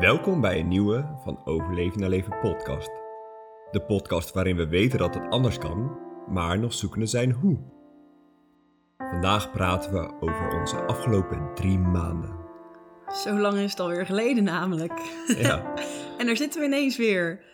Welkom 0.00 0.40
bij 0.40 0.60
een 0.60 0.68
nieuwe 0.68 1.18
van 1.24 1.40
Overleven 1.44 2.00
naar 2.00 2.08
Leven 2.08 2.38
podcast. 2.40 2.90
De 3.70 3.84
podcast 3.86 4.32
waarin 4.32 4.56
we 4.56 4.68
weten 4.68 4.98
dat 4.98 5.14
het 5.14 5.30
anders 5.30 5.58
kan, 5.58 5.98
maar 6.28 6.58
nog 6.58 6.74
zoekende 6.74 7.06
zijn 7.06 7.32
hoe. 7.32 7.58
Vandaag 8.96 9.50
praten 9.50 9.92
we 9.92 10.20
over 10.20 10.60
onze 10.60 10.76
afgelopen 10.76 11.54
drie 11.54 11.78
maanden. 11.78 12.36
Zo 13.08 13.38
lang 13.38 13.58
is 13.58 13.70
het 13.70 13.80
alweer 13.80 14.06
geleden 14.06 14.44
namelijk. 14.44 15.00
Ja, 15.26 15.74
En 16.18 16.26
daar 16.26 16.36
zitten 16.36 16.60
we 16.60 16.66
ineens 16.66 16.96
weer. 16.96 17.44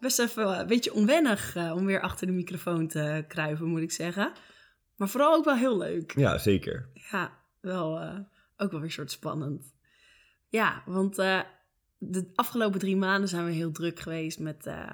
Best 0.00 0.18
even 0.18 0.60
een 0.60 0.66
beetje 0.66 0.94
onwennig 0.94 1.56
eh, 1.56 1.72
om 1.76 1.86
weer 1.86 2.00
achter 2.00 2.26
de 2.26 2.32
microfoon 2.32 2.88
te 2.88 3.24
kruipen, 3.28 3.66
moet 3.66 3.80
ik 3.80 3.92
zeggen. 3.92 4.32
Maar 4.96 5.08
vooral 5.08 5.34
ook 5.34 5.44
wel 5.44 5.56
heel 5.56 5.78
leuk. 5.78 6.12
ja 6.16 6.38
zeker. 6.38 6.90
Ja, 7.10 7.38
wel, 7.60 8.00
eh, 8.00 8.18
ook 8.56 8.70
wel 8.70 8.80
weer 8.80 8.90
soort 8.90 9.10
spannend. 9.10 9.74
Ja, 10.48 10.82
want 10.86 11.18
eh, 11.18 11.40
de 12.10 12.30
afgelopen 12.34 12.80
drie 12.80 12.96
maanden 12.96 13.28
zijn 13.28 13.44
we 13.44 13.52
heel 13.52 13.72
druk 13.72 14.00
geweest 14.00 14.38
met, 14.38 14.66
eh, 14.66 14.92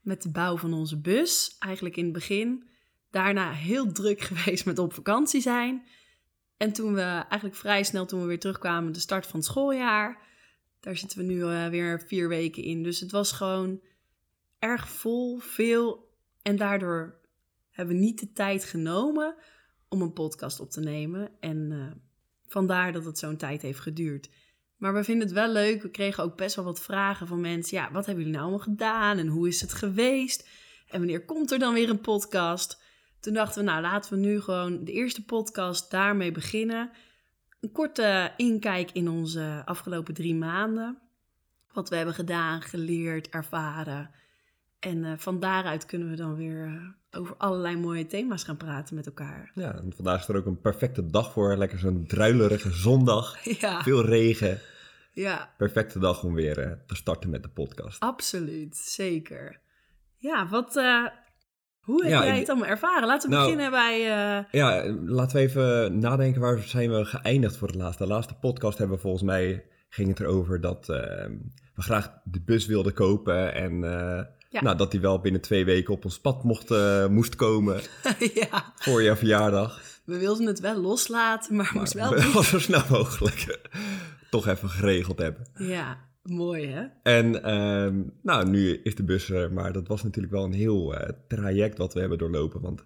met 0.00 0.22
de 0.22 0.30
bouw 0.30 0.56
van 0.56 0.72
onze 0.72 1.00
bus. 1.00 1.56
Eigenlijk 1.58 1.96
in 1.96 2.04
het 2.04 2.12
begin. 2.12 2.68
Daarna 3.10 3.52
heel 3.52 3.92
druk 3.92 4.20
geweest 4.30 4.64
met 4.64 4.78
op 4.78 4.94
vakantie 4.94 5.40
zijn. 5.40 5.86
En 6.56 6.72
toen 6.72 6.94
we 6.94 7.00
eigenlijk 7.02 7.54
vrij 7.54 7.84
snel, 7.84 8.06
toen 8.06 8.20
we 8.20 8.26
weer 8.26 8.40
terugkwamen, 8.40 8.92
de 8.92 8.98
start 8.98 9.26
van 9.26 9.38
het 9.38 9.48
schooljaar. 9.48 10.24
Daar 10.80 10.96
zitten 10.96 11.18
we 11.18 11.24
nu 11.24 11.42
eh, 11.42 11.68
weer 11.68 12.02
vier 12.06 12.28
weken 12.28 12.62
in. 12.62 12.82
Dus 12.82 13.00
het 13.00 13.10
was 13.10 13.32
gewoon 13.32 13.80
erg 14.58 14.88
vol, 14.88 15.38
veel. 15.38 16.14
En 16.42 16.56
daardoor 16.56 17.20
hebben 17.70 17.94
we 17.94 18.00
niet 18.00 18.20
de 18.20 18.32
tijd 18.32 18.64
genomen 18.64 19.34
om 19.88 20.02
een 20.02 20.12
podcast 20.12 20.60
op 20.60 20.70
te 20.70 20.80
nemen. 20.80 21.30
En 21.40 21.72
eh, 21.72 22.00
vandaar 22.46 22.92
dat 22.92 23.04
het 23.04 23.18
zo'n 23.18 23.36
tijd 23.36 23.62
heeft 23.62 23.80
geduurd. 23.80 24.28
Maar 24.76 24.94
we 24.94 25.04
vinden 25.04 25.26
het 25.26 25.36
wel 25.36 25.52
leuk. 25.52 25.82
We 25.82 25.90
kregen 25.90 26.24
ook 26.24 26.36
best 26.36 26.56
wel 26.56 26.64
wat 26.64 26.80
vragen 26.80 27.26
van 27.26 27.40
mensen. 27.40 27.76
Ja, 27.76 27.92
wat 27.92 28.06
hebben 28.06 28.24
jullie 28.24 28.38
nou 28.38 28.50
allemaal 28.50 28.66
gedaan? 28.66 29.18
En 29.18 29.26
hoe 29.26 29.48
is 29.48 29.60
het 29.60 29.72
geweest? 29.72 30.48
En 30.88 30.98
wanneer 30.98 31.24
komt 31.24 31.52
er 31.52 31.58
dan 31.58 31.74
weer 31.74 31.90
een 31.90 32.00
podcast? 32.00 32.82
Toen 33.20 33.34
dachten 33.34 33.64
we, 33.64 33.70
nou 33.70 33.82
laten 33.82 34.12
we 34.12 34.18
nu 34.18 34.40
gewoon 34.40 34.84
de 34.84 34.92
eerste 34.92 35.24
podcast 35.24 35.90
daarmee 35.90 36.32
beginnen. 36.32 36.90
Een 37.60 37.72
korte 37.72 38.32
inkijk 38.36 38.90
in 38.90 39.08
onze 39.08 39.62
afgelopen 39.64 40.14
drie 40.14 40.34
maanden. 40.34 40.98
Wat 41.72 41.88
we 41.88 41.96
hebben 41.96 42.14
gedaan, 42.14 42.62
geleerd, 42.62 43.28
ervaren. 43.28 44.10
En 44.78 45.04
eh, 45.04 45.12
van 45.16 45.40
daaruit 45.40 45.86
kunnen 45.86 46.10
we 46.10 46.16
dan 46.16 46.34
weer 46.34 46.64
eh, 46.64 46.88
over 47.16 47.34
allerlei 47.38 47.76
mooie 47.76 48.06
thema's 48.06 48.44
gaan 48.44 48.56
praten 48.56 48.94
met 48.94 49.06
elkaar. 49.06 49.50
Ja, 49.54 49.74
en 49.74 49.92
vandaag 49.96 50.20
is 50.20 50.28
er 50.28 50.36
ook 50.36 50.46
een 50.46 50.60
perfecte 50.60 51.06
dag 51.06 51.32
voor. 51.32 51.56
Lekker 51.56 51.78
zo'n 51.78 52.06
druilerige 52.06 52.70
zondag. 52.72 53.36
Ja, 53.60 53.82
Veel 53.82 54.04
regen. 54.04 54.60
ja 55.12 55.50
Perfecte 55.56 55.98
dag 55.98 56.22
om 56.24 56.34
weer 56.34 56.58
eh, 56.58 56.72
te 56.86 56.94
starten 56.94 57.30
met 57.30 57.42
de 57.42 57.48
podcast. 57.48 58.00
absoluut. 58.00 58.76
Zeker. 58.76 59.60
Ja, 60.16 60.48
wat, 60.48 60.76
eh, 60.76 61.06
hoe 61.80 62.02
heb 62.02 62.10
Ja, 62.12 62.24
jij 62.24 62.38
het 62.38 62.48
allemaal 62.48 62.68
ervaren? 62.68 63.06
Laten 63.08 63.30
we 63.30 63.34
Nou- 63.36 63.50
beginnen 63.50 63.70
bij... 63.70 64.00
eh, 64.00 64.44
Ja, 64.60 64.84
laten 65.06 65.36
we 65.36 65.42
even 65.42 65.98
nadenken 65.98 66.40
waar 66.40 66.58
zijn 66.58 66.90
we 66.90 67.04
geëindigd 67.04 67.56
voor 67.56 67.68
het 67.68 67.76
laatste. 67.76 68.02
De 68.02 68.08
laatste 68.08 68.34
podcast 68.34 68.78
hebben 68.78 68.96
we 68.96 69.02
volgens 69.02 69.22
mij, 69.22 69.64
ging 69.88 70.08
het 70.08 70.20
erover 70.20 70.60
dat 70.60 70.88
eh, 70.88 70.96
we 71.74 71.82
graag 71.82 72.12
de 72.24 72.40
bus 72.40 72.66
wilden 72.66 72.92
kopen. 72.94 73.54
En 73.54 73.84
Ja. 74.50 74.62
nou, 74.62 74.76
dat 74.76 74.90
die 74.90 75.00
wel 75.00 75.20
binnen 75.20 75.40
twee 75.40 75.64
weken 75.64 75.94
op 75.94 76.04
ons 76.04 76.20
pad 76.20 76.44
mocht, 76.44 76.70
eh, 76.70 77.06
moest 77.06 77.36
komen 77.36 77.80
ja, 78.34 78.72
voor 78.76 79.02
je 79.02 79.16
verjaardag. 79.16 79.80
we 80.04 80.18
wilden 80.18 80.46
het 80.46 80.60
wel 80.60 80.80
loslaten, 80.80 81.56
maar, 81.56 81.70
moest 81.74 81.92
wel... 81.92 82.10
we 82.14 82.44
zo 82.44 82.58
snel 82.58 82.82
mogelijk 82.90 83.58
toch 84.30 84.46
even 84.46 84.68
geregeld 84.68 85.18
hebben. 85.18 85.46
Ja, 85.54 85.98
mooi 86.22 86.66
hè? 86.66 86.86
En 87.02 87.42
ehm, 87.42 88.02
nou, 88.22 88.48
nu 88.48 88.80
is 88.82 88.94
de 88.94 89.04
bus 89.04 89.30
er, 89.30 89.52
maar 89.52 89.72
dat 89.72 89.88
was 89.88 90.02
natuurlijk 90.02 90.34
wel 90.34 90.44
een 90.44 90.52
heel 90.52 90.94
eh, 90.94 91.08
traject 91.28 91.78
wat 91.78 91.94
we 91.94 92.00
hebben 92.00 92.18
doorlopen. 92.18 92.60
Want 92.60 92.84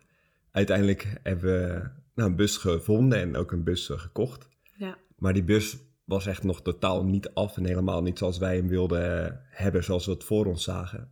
uiteindelijk 0.50 1.20
hebben 1.22 1.44
we 1.52 1.90
nou, 2.14 2.30
een 2.30 2.36
bus 2.36 2.56
gevonden 2.56 3.18
en 3.18 3.36
ook 3.36 3.52
een 3.52 3.64
bus 3.64 3.90
eh, 3.90 3.98
gekocht. 3.98 4.48
Ja, 4.76 4.98
Maar 5.16 5.32
die 5.32 5.44
bus 5.44 5.76
was 6.04 6.26
echt 6.26 6.42
nog 6.42 6.62
totaal 6.62 7.04
niet 7.04 7.30
af 7.34 7.56
en 7.56 7.64
helemaal 7.64 8.02
niet 8.02 8.18
zoals 8.18 8.38
wij 8.38 8.56
hem 8.56 8.68
wilden 8.68 9.40
hebben, 9.50 9.84
zoals 9.84 10.06
we 10.06 10.12
het 10.12 10.24
voor 10.24 10.46
ons 10.46 10.64
zagen. 10.64 11.10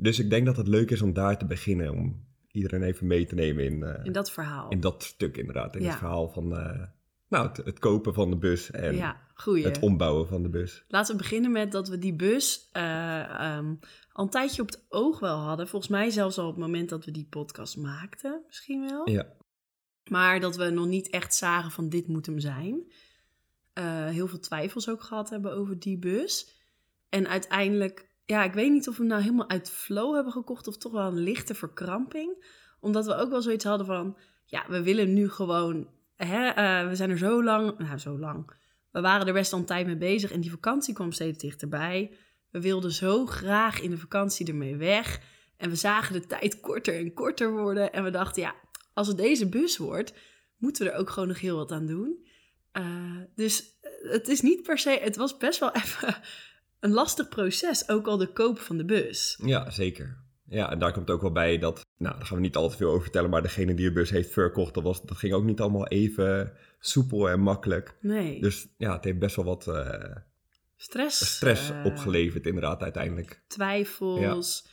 Dus 0.00 0.18
ik 0.18 0.30
denk 0.30 0.46
dat 0.46 0.56
het 0.56 0.68
leuk 0.68 0.90
is 0.90 1.02
om 1.02 1.12
daar 1.12 1.38
te 1.38 1.46
beginnen, 1.46 1.92
om 1.92 2.26
iedereen 2.50 2.82
even 2.82 3.06
mee 3.06 3.26
te 3.26 3.34
nemen 3.34 3.64
in, 3.64 3.82
eh, 3.82 4.04
in 4.04 4.12
dat 4.12 4.30
verhaal. 4.32 4.68
in 4.70 4.80
dat 4.80 5.02
stuk 5.02 5.36
inderdaad. 5.36 5.76
In 5.76 5.82
Ja. 5.82 5.88
het 5.88 5.98
verhaal 5.98 6.28
van 6.28 6.56
eh, 6.56 6.82
nou, 7.28 7.48
het, 7.48 7.56
het 7.56 7.78
kopen 7.78 8.14
van 8.14 8.30
de 8.30 8.36
bus 8.36 8.70
en 8.70 8.96
ja, 8.96 9.20
het 9.44 9.78
ombouwen 9.78 10.28
van 10.28 10.42
de 10.42 10.48
bus. 10.48 10.84
Laten 10.88 11.16
we 11.16 11.22
beginnen 11.22 11.52
met 11.52 11.72
dat 11.72 11.88
we 11.88 11.98
die 11.98 12.14
bus 12.14 12.68
eh, 12.72 13.20
ehm, 13.20 13.74
al 14.12 14.24
een 14.24 14.30
tijdje 14.30 14.62
op 14.62 14.68
het 14.68 14.84
oog 14.88 15.20
wel 15.20 15.36
hadden. 15.38 15.68
Volgens 15.68 15.90
mij 15.90 16.10
zelfs 16.10 16.38
al 16.38 16.46
op 16.48 16.54
het 16.54 16.64
moment 16.64 16.88
dat 16.88 17.04
we 17.04 17.10
die 17.10 17.26
podcast 17.30 17.76
maakten, 17.76 18.42
misschien 18.46 18.80
wel. 18.88 19.10
Ja, 19.10 19.26
Maar 20.10 20.40
dat 20.40 20.56
we 20.56 20.70
nog 20.70 20.86
niet 20.86 21.10
echt 21.10 21.34
zagen 21.34 21.70
van 21.70 21.88
dit 21.88 22.08
moet 22.08 22.26
hem 22.26 22.38
zijn. 22.38 22.92
Heel 24.10 24.26
veel 24.28 24.38
twijfels 24.40 24.88
ook 24.88 25.02
gehad 25.02 25.30
hebben 25.30 25.52
over 25.52 25.78
die 25.78 25.98
bus. 25.98 26.56
En 27.08 27.28
uiteindelijk, 27.28 28.07
ja, 28.30 28.44
ik 28.44 28.52
weet 28.52 28.72
niet 28.72 28.88
of 28.88 28.96
we 28.96 29.00
hem 29.00 29.10
nou 29.10 29.22
helemaal 29.22 29.48
uit 29.48 29.70
flow 29.70 30.14
hebben 30.14 30.32
gekocht 30.32 30.66
of 30.66 30.76
toch 30.76 30.92
wel 30.92 31.06
een 31.06 31.18
lichte 31.18 31.54
verkramping. 31.54 32.44
Omdat 32.80 33.06
we 33.06 33.14
ook 33.14 33.30
wel 33.30 33.42
zoiets 33.42 33.64
hadden 33.64 33.86
van, 33.86 34.18
ja, 34.44 34.64
we 34.68 34.82
willen 34.82 35.14
nu 35.14 35.30
gewoon, 35.30 35.88
hè, 36.16 36.48
eh, 36.48 36.88
we 36.88 36.96
zijn 36.96 37.10
er 37.10 37.18
zo 37.18 37.44
lang, 37.44 37.78
nou 37.78 37.98
zo 37.98 38.18
lang. 38.18 38.52
We 38.90 39.00
waren 39.00 39.26
er 39.26 39.32
best 39.32 39.52
al 39.52 39.58
een 39.58 39.64
tijd 39.64 39.86
mee 39.86 39.96
bezig 39.96 40.32
en 40.32 40.40
die 40.40 40.50
vakantie 40.50 40.94
kwam 40.94 41.12
steeds 41.12 41.38
dichterbij. 41.38 42.16
We 42.50 42.60
wilden 42.60 42.92
zo 42.92 43.26
graag 43.26 43.80
in 43.80 43.90
de 43.90 43.98
vakantie 43.98 44.46
ermee 44.46 44.76
weg. 44.76 45.20
En 45.56 45.70
we 45.70 45.76
zagen 45.76 46.12
de 46.12 46.26
tijd 46.26 46.60
korter 46.60 46.98
en 46.98 47.14
korter 47.14 47.52
worden. 47.52 47.92
En 47.92 48.04
we 48.04 48.10
dachten, 48.10 48.42
ja, 48.42 48.54
als 48.94 49.06
het 49.08 49.16
deze 49.16 49.48
bus 49.48 49.76
wordt, 49.76 50.14
moeten 50.56 50.84
we 50.84 50.90
er 50.90 50.98
ook 50.98 51.10
gewoon 51.10 51.28
nog 51.28 51.40
heel 51.40 51.56
wat 51.56 51.72
aan 51.72 51.86
doen. 51.86 52.26
Eh, 52.72 53.16
dus 53.34 53.78
eh, 53.80 54.12
het 54.12 54.28
is 54.28 54.40
niet 54.40 54.62
per 54.62 54.78
se, 54.78 54.90
het 54.90 55.16
was 55.16 55.36
best 55.36 55.60
wel 55.60 55.72
even 55.82 56.16
een 56.80 56.92
lastig 56.92 57.28
proces, 57.28 57.88
ook 57.88 58.06
al 58.06 58.16
de 58.16 58.32
koop 58.32 58.58
van 58.58 58.76
de 58.76 58.84
bus. 58.84 59.38
ja, 59.44 59.70
zeker. 59.70 60.26
Ja, 60.50 60.70
en 60.70 60.78
daar 60.78 60.92
komt 60.92 61.10
ook 61.10 61.20
wel 61.20 61.32
bij 61.32 61.58
dat, 61.58 61.86
nou, 61.96 62.16
daar 62.16 62.26
gaan 62.26 62.36
we 62.36 62.42
niet 62.42 62.56
al 62.56 62.68
te 62.68 62.76
veel 62.76 62.88
over 62.88 63.02
vertellen, 63.02 63.30
maar 63.30 63.42
degene 63.42 63.74
die 63.74 63.86
de 63.86 63.92
bus 63.92 64.10
heeft 64.10 64.32
verkocht, 64.32 64.74
dat, 64.74 64.82
was, 64.82 65.02
dat 65.02 65.16
ging 65.16 65.32
ook 65.32 65.44
niet 65.44 65.60
allemaal 65.60 65.86
even 65.88 66.52
soepel 66.78 67.30
en 67.30 67.40
makkelijk. 67.40 67.96
Nee, 68.00 68.40
Dus 68.40 68.68
ja, 68.76 68.92
het 68.92 69.04
heeft 69.04 69.18
best 69.18 69.36
wel 69.36 69.44
wat 69.44 69.66
eh, 69.66 70.16
stress. 70.76 71.34
stress 71.34 71.70
eh, 71.70 71.84
opgeleverd 71.84 72.46
inderdaad 72.46 72.82
uiteindelijk. 72.82 73.42
twijfels. 73.46 74.66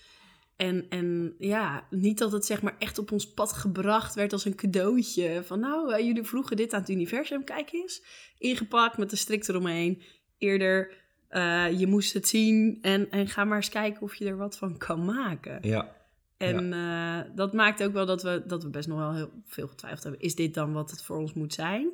En, 0.55 0.85
en 0.89 1.35
ja, 1.37 1.87
niet 1.89 2.17
dat 2.17 2.31
het 2.31 2.45
zeg 2.45 2.61
maar 2.61 2.75
echt 2.79 2.97
op 2.97 3.11
ons 3.11 3.33
pad 3.33 3.53
gebracht 3.53 4.15
werd 4.15 4.33
als 4.33 4.45
een 4.45 4.55
cadeautje. 4.55 5.41
Van 5.43 5.59
nou, 5.59 5.93
eh, 5.93 6.05
jullie 6.05 6.23
vroegen 6.23 6.57
dit 6.57 6.73
aan 6.73 6.79
het 6.79 6.89
universum, 6.89 7.43
kijk 7.43 7.71
eens. 7.73 8.03
Ingepakt 8.37 8.97
met 8.97 9.09
de 9.09 9.15
strik 9.15 9.47
eromheen. 9.47 10.03
Eerder, 10.37 11.04
eh, 11.27 11.79
je 11.79 11.87
moest 11.87 12.13
het 12.13 12.27
zien 12.27 12.77
en, 12.81 13.11
en 13.11 13.27
ga 13.27 13.43
maar 13.43 13.57
eens 13.57 13.69
kijken 13.69 14.01
of 14.01 14.15
je 14.15 14.25
er 14.25 14.37
wat 14.37 14.57
van 14.57 14.77
kan 14.77 15.05
maken. 15.05 15.57
Ja, 15.61 15.95
En 16.37 16.73
eh, 16.73 17.19
dat 17.35 17.53
maakt 17.53 17.83
ook 17.83 17.93
wel 17.93 18.05
dat 18.05 18.23
we, 18.23 18.43
dat 18.47 18.63
we 18.63 18.69
best 18.69 18.87
nog 18.87 18.97
wel 18.97 19.13
heel 19.13 19.31
veel 19.45 19.67
getwijfeld 19.67 20.03
hebben. 20.03 20.21
Is 20.21 20.35
dit 20.35 20.53
dan 20.53 20.73
wat 20.73 20.91
het 20.91 21.03
voor 21.03 21.17
ons 21.17 21.33
moet 21.33 21.53
zijn? 21.53 21.91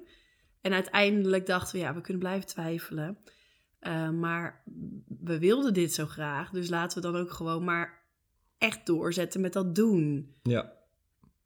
En 0.61 0.73
uiteindelijk 0.73 1.45
dachten 1.45 1.75
we, 1.75 1.81
ja, 1.81 1.93
we 1.93 2.01
kunnen 2.01 2.21
blijven 2.21 2.47
twijfelen. 2.47 3.17
Eh, 3.79 4.09
maar 4.09 4.63
we 5.19 5.39
wilden 5.39 5.73
dit 5.73 5.93
zo 5.93 6.05
graag. 6.05 6.49
Dus 6.49 6.69
laten 6.69 7.01
we 7.01 7.11
dan 7.11 7.21
ook 7.21 7.31
gewoon 7.31 7.63
maar 7.63 7.99
echt 8.57 8.85
doorzetten 8.85 9.41
met 9.41 9.53
dat 9.53 9.75
doen. 9.75 10.35
ja, 10.43 10.73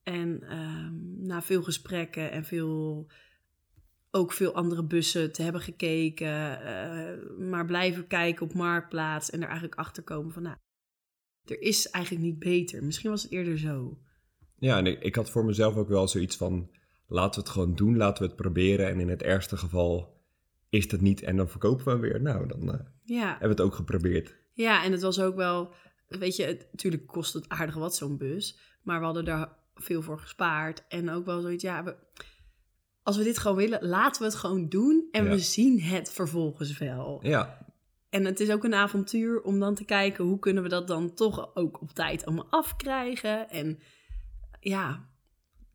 En 0.03 0.43
ehm, 0.43 1.25
na 1.25 1.41
veel 1.41 1.63
gesprekken 1.63 2.31
en 2.31 2.45
veel, 2.45 3.07
ook 4.15 4.31
veel 4.33 4.53
andere 4.53 4.83
bussen 4.83 5.31
te 5.31 5.41
hebben 5.41 5.61
gekeken. 5.61 6.61
eh, 6.61 7.37
maar 7.49 7.65
blijven 7.65 8.07
kijken 8.07 8.45
op 8.45 8.53
Marktplaats. 8.53 9.29
En 9.29 9.39
er 9.41 9.47
eigenlijk 9.47 9.79
achter 9.79 10.03
komen 10.03 10.31
van, 10.33 10.43
nou, 10.43 10.55
er 11.45 11.61
is 11.61 11.89
eigenlijk 11.89 12.25
niet 12.25 12.39
beter. 12.39 12.83
Misschien 12.83 13.09
was 13.09 13.23
het 13.23 13.31
eerder 13.31 13.57
zo. 13.59 13.97
ja. 14.57 14.77
En 14.77 14.85
ik, 14.85 15.01
ik 15.03 15.15
had 15.15 15.29
voor 15.29 15.45
mezelf 15.45 15.75
ook 15.75 15.87
wel 15.87 16.07
zoiets 16.07 16.37
van, 16.37 16.69
laten 17.07 17.39
we 17.39 17.45
het 17.47 17.55
gewoon 17.55 17.75
doen, 17.75 17.97
laten 17.97 18.23
we 18.23 18.27
het 18.29 18.37
proberen. 18.41 18.87
En 18.87 18.99
in 18.99 19.09
het 19.09 19.21
ergste 19.21 19.57
geval 19.57 20.21
is 20.69 20.91
het 20.91 21.01
niet 21.01 21.21
en 21.21 21.35
dan 21.37 21.49
verkopen 21.49 21.85
we 21.85 21.91
hem 21.91 21.99
weer. 21.99 22.21
Nou, 22.21 22.47
dan 22.47 22.71
eh, 22.73 22.79
Ja, 23.03 23.27
hebben 23.29 23.39
we 23.41 23.47
het 23.47 23.61
ook 23.61 23.75
geprobeerd. 23.75 24.35
ja 24.53 24.83
en 24.83 24.91
het 24.91 25.01
was 25.01 25.19
ook 25.21 25.35
wel, 25.35 25.73
weet 26.07 26.35
je, 26.35 26.43
het, 26.43 26.67
natuurlijk 26.71 27.07
kost 27.07 27.33
het 27.33 27.49
aardig 27.49 27.75
wat 27.75 27.95
zo'n 27.95 28.17
bus. 28.17 28.59
Maar 28.83 28.99
we 28.99 29.05
hadden 29.05 29.25
daar 29.25 29.49
veel 29.75 30.01
voor 30.01 30.19
gespaard. 30.19 30.83
En 30.87 31.09
ook 31.09 31.25
wel 31.25 31.41
zoiets, 31.41 31.63
ja, 31.63 31.83
we, 31.83 31.95
als 33.05 33.17
we 33.17 33.23
dit 33.23 33.37
gewoon 33.37 33.57
willen, 33.57 33.87
laten 33.87 34.21
we 34.21 34.27
het 34.27 34.35
gewoon 34.37 34.69
doen. 34.69 35.07
En 35.11 35.23
Ja. 35.23 35.29
we 35.29 35.39
zien 35.39 35.81
het 35.81 36.11
vervolgens 36.11 36.77
wel. 36.77 37.19
Ja, 37.23 37.57
En 38.09 38.25
het 38.25 38.39
is 38.39 38.49
ook 38.51 38.63
een 38.63 38.73
avontuur 38.73 39.41
om 39.41 39.59
dan 39.59 39.75
te 39.75 39.85
kijken 39.85 40.23
hoe 40.23 40.39
kunnen 40.39 40.63
we 40.63 40.69
dat 40.69 40.87
dan 40.87 41.13
toch 41.13 41.55
ook 41.55 41.81
op 41.81 41.91
tijd 41.91 42.25
allemaal 42.25 42.47
afkrijgen. 42.49 43.49
En 43.49 43.79
ja, 44.59 45.09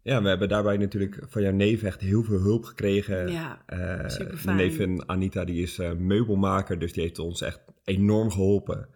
Ja, 0.02 0.22
we 0.22 0.28
hebben 0.28 0.48
daarbij 0.48 0.76
natuurlijk 0.76 1.18
van 1.28 1.42
jouw 1.42 1.52
neef 1.52 1.82
echt 1.82 2.00
heel 2.00 2.22
veel 2.22 2.40
hulp 2.40 2.64
gekregen. 2.64 3.32
Ja, 3.32 3.62
superfijn. 4.06 4.56
Mijn 4.56 4.68
neef 4.68 4.78
en 4.78 5.08
Anita, 5.08 5.44
die 5.44 5.62
is 5.62 5.78
eh, 5.78 5.92
meubelmaker, 5.92 6.78
dus 6.78 6.92
die 6.92 7.02
heeft 7.02 7.18
ons 7.18 7.40
echt 7.40 7.60
enorm 7.84 8.30
geholpen 8.30 8.88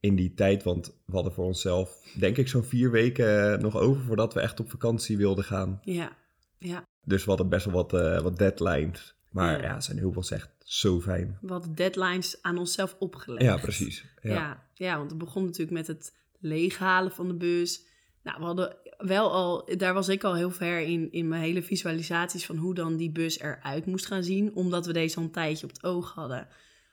in 0.00 0.16
die 0.16 0.34
tijd. 0.34 0.62
Want 0.62 0.86
we 1.06 1.12
hadden 1.14 1.32
voor 1.32 1.44
onszelf, 1.44 2.06
denk 2.18 2.36
ik, 2.36 2.48
zo'n 2.48 2.64
vier 2.64 2.90
weken 2.90 3.52
eh, 3.52 3.58
nog 3.58 3.76
over 3.76 4.02
voordat 4.02 4.34
we 4.34 4.40
echt 4.40 4.60
op 4.60 4.70
vakantie 4.70 5.16
wilden 5.16 5.44
gaan. 5.44 5.78
ja, 5.82 6.16
ja. 6.58 6.84
Dus 7.04 7.22
we 7.22 7.28
hadden 7.28 7.48
best 7.48 7.64
wel 7.64 7.74
wat, 7.74 7.92
eh, 7.92 8.20
wat 8.20 8.38
deadlines. 8.38 9.14
Maar 9.30 9.60
Ja. 9.60 9.68
ja, 9.68 9.80
zijn 9.80 9.98
hulp 9.98 10.16
echt 10.16 10.50
zo 10.64 11.00
fijn. 11.00 11.38
We 11.40 11.52
hadden 11.52 11.74
deadlines 11.74 12.42
aan 12.42 12.58
onszelf 12.58 12.96
opgelegd. 12.98 13.42
Ja, 13.42 13.56
precies. 13.56 14.04
Ja. 14.22 14.32
Ja. 14.34 14.62
Ja, 14.74 14.96
want 14.96 15.10
het 15.10 15.18
begon 15.18 15.44
natuurlijk 15.44 15.70
met 15.76 15.86
het 15.86 16.14
leeghalen 16.38 17.12
van 17.12 17.28
de 17.28 17.34
bus. 17.34 17.86
Nou, 18.22 18.38
we 18.38 18.44
hadden 18.44 18.76
wel 18.98 19.32
al, 19.32 19.68
daar 19.76 19.94
was 19.94 20.08
ik 20.08 20.24
al 20.24 20.34
heel 20.34 20.50
ver 20.50 20.80
in, 20.80 21.12
in 21.12 21.28
mijn 21.28 21.42
hele 21.42 21.62
visualisaties 21.62 22.46
van 22.46 22.56
hoe 22.56 22.74
dan 22.74 22.96
die 22.96 23.10
bus 23.10 23.38
eruit 23.38 23.86
moest 23.86 24.06
gaan 24.06 24.22
zien. 24.22 24.54
Omdat 24.54 24.86
we 24.86 24.92
deze 24.92 25.16
al 25.16 25.22
een 25.22 25.30
tijdje 25.30 25.66
op 25.66 25.72
het 25.72 25.84
oog 25.84 26.14
hadden, 26.14 26.48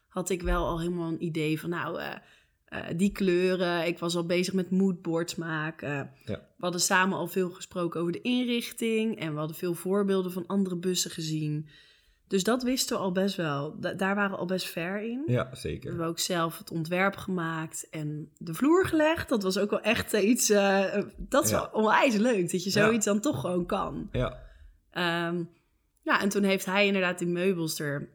had 0.07 0.29
ik 0.29 0.41
wel 0.41 0.65
al 0.65 0.79
helemaal 0.79 1.07
een 1.11 1.23
idee 1.23 1.59
van, 1.59 1.69
nou, 1.69 1.99
eh, 1.99 2.15
eh, 2.71 2.83
die 2.95 3.11
kleuren. 3.11 3.87
Ik 3.87 3.99
was 3.99 4.15
al 4.15 4.25
bezig 4.25 4.53
met 4.53 4.71
moodboards 4.71 5.35
maken. 5.35 6.11
Ja. 6.25 6.35
We 6.35 6.67
hadden 6.67 6.81
samen 6.81 7.17
al 7.17 7.27
veel 7.27 7.49
gesproken 7.49 7.99
over 7.99 8.11
de 8.13 8.21
inrichting 8.21 9.19
en 9.19 9.31
we 9.33 9.37
hadden 9.39 9.55
veel 9.57 9.73
voorbeelden 9.73 10.31
van 10.31 10.47
andere 10.47 10.75
bussen 10.75 11.11
gezien. 11.11 11.67
Dus 12.27 12.43
dat 12.43 12.63
wisten 12.63 12.95
we 12.97 13.01
al 13.03 13.11
best 13.11 13.35
wel. 13.35 13.79
Da- 13.79 13.93
daar 13.93 14.15
waren 14.15 14.31
we 14.31 14.37
al 14.37 14.45
best 14.45 14.67
ver 14.69 15.01
in. 15.01 15.23
Ja, 15.27 15.49
We 15.49 15.55
zeker. 15.55 15.89
hebben 15.89 16.07
ook 16.07 16.19
zelf 16.19 16.57
het 16.57 16.71
ontwerp 16.71 17.15
gemaakt 17.15 17.87
en 17.89 18.29
de 18.37 18.53
vloer 18.53 18.85
gelegd. 18.85 19.29
Dat 19.29 19.43
was 19.43 19.57
ook 19.57 19.69
wel 19.69 19.81
echt 19.81 20.13
iets. 20.13 20.49
eh, 20.49 21.03
dat 21.17 21.43
is 21.43 21.49
Ja. 21.49 21.55
wel 21.59 21.69
onwijs 21.81 22.15
leuk 22.15 22.51
dat 22.51 22.63
je 22.63 22.79
Ja. 22.79 22.85
zoiets 22.85 23.05
dan 23.05 23.19
toch 23.19 23.39
gewoon 23.41 23.65
kan. 23.65 24.09
Ja, 24.11 24.39
Ehm, 24.91 25.43
ja, 26.01 26.21
en 26.21 26.29
toen 26.29 26.43
heeft 26.43 26.65
hij 26.65 26.85
inderdaad 26.85 27.19
die 27.19 27.27
meubels 27.27 27.79
er. 27.79 28.09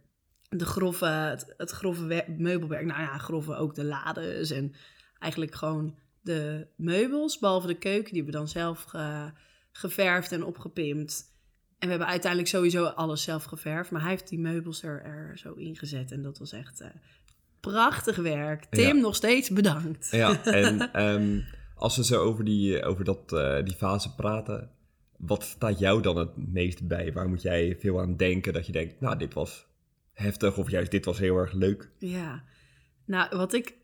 De 0.49 0.67
grove, 0.67 1.07
het, 1.07 1.55
het 1.57 1.71
grove 1.71 2.07
wer- 2.07 2.25
meubelwerk. 2.37 2.85
Nou 2.87 3.01
ja, 3.01 3.19
grove 3.19 3.55
ook 3.55 3.75
de 3.75 3.85
lades 3.85 4.51
en 4.51 4.75
eigenlijk 5.19 5.55
gewoon 5.55 5.95
de 6.21 6.67
meubels. 6.77 7.39
Behalve 7.39 7.67
de 7.67 7.79
keuken, 7.79 8.13
die 8.13 8.23
hebben 8.23 8.33
we 8.33 8.39
dan 8.39 8.49
zelf 8.49 8.83
ge- 8.83 9.31
geverfd 9.73 10.33
en 10.33 10.45
opgepimpt. 10.45 11.25
En 11.79 11.85
we 11.85 11.89
hebben 11.89 12.09
uiteindelijk 12.09 12.51
sowieso 12.51 12.85
alles 12.85 13.23
zelf 13.23 13.45
geverfd. 13.45 13.91
Maar 13.91 14.01
hij 14.01 14.11
heeft 14.11 14.29
die 14.29 14.39
meubels 14.39 14.83
er, 14.83 15.03
er 15.05 15.39
zo 15.39 15.53
ingezet. 15.53 16.13
En 16.13 16.23
dat 16.23 16.39
was 16.39 16.53
echt 16.53 16.81
eh, 16.81 16.89
prachtig 17.61 18.17
werk. 18.17 18.65
Tim, 18.65 18.97
Ja. 18.97 19.03
nog 19.03 19.15
steeds 19.15 19.51
bedankt. 19.51 20.09
ja. 20.11 20.45
en 20.45 20.93
ehm, 20.93 21.41
als 21.75 21.97
we 21.97 22.05
zo 22.05 22.23
over 22.23 22.45
die, 22.45 22.85
over 22.85 23.05
dat, 23.05 23.33
eh, 23.33 23.65
die 23.65 23.75
fase 23.75 24.15
praten, 24.15 24.71
wat 25.19 25.43
staat 25.43 25.79
jou 25.79 26.03
dan 26.03 26.17
het 26.17 26.31
meest 26.37 26.87
bij? 26.89 27.13
Waar 27.13 27.29
moet 27.29 27.43
jij 27.43 27.77
veel 27.81 28.01
aan 28.01 28.17
denken 28.17 28.53
dat 28.53 28.67
je 28.67 28.73
denkt, 28.73 29.01
nou, 29.01 29.19
dit 29.19 29.35
was 29.35 29.67
heftig 30.17 30.59
of 30.59 30.71
juist 30.71 30.91
dit 30.91 31.05
was 31.05 31.19
heel 31.19 31.37
erg 31.37 31.53
leuk? 31.53 31.91
Ja, 31.99 32.45
nou 33.05 33.37
wat 33.37 33.53
ik 33.53 33.75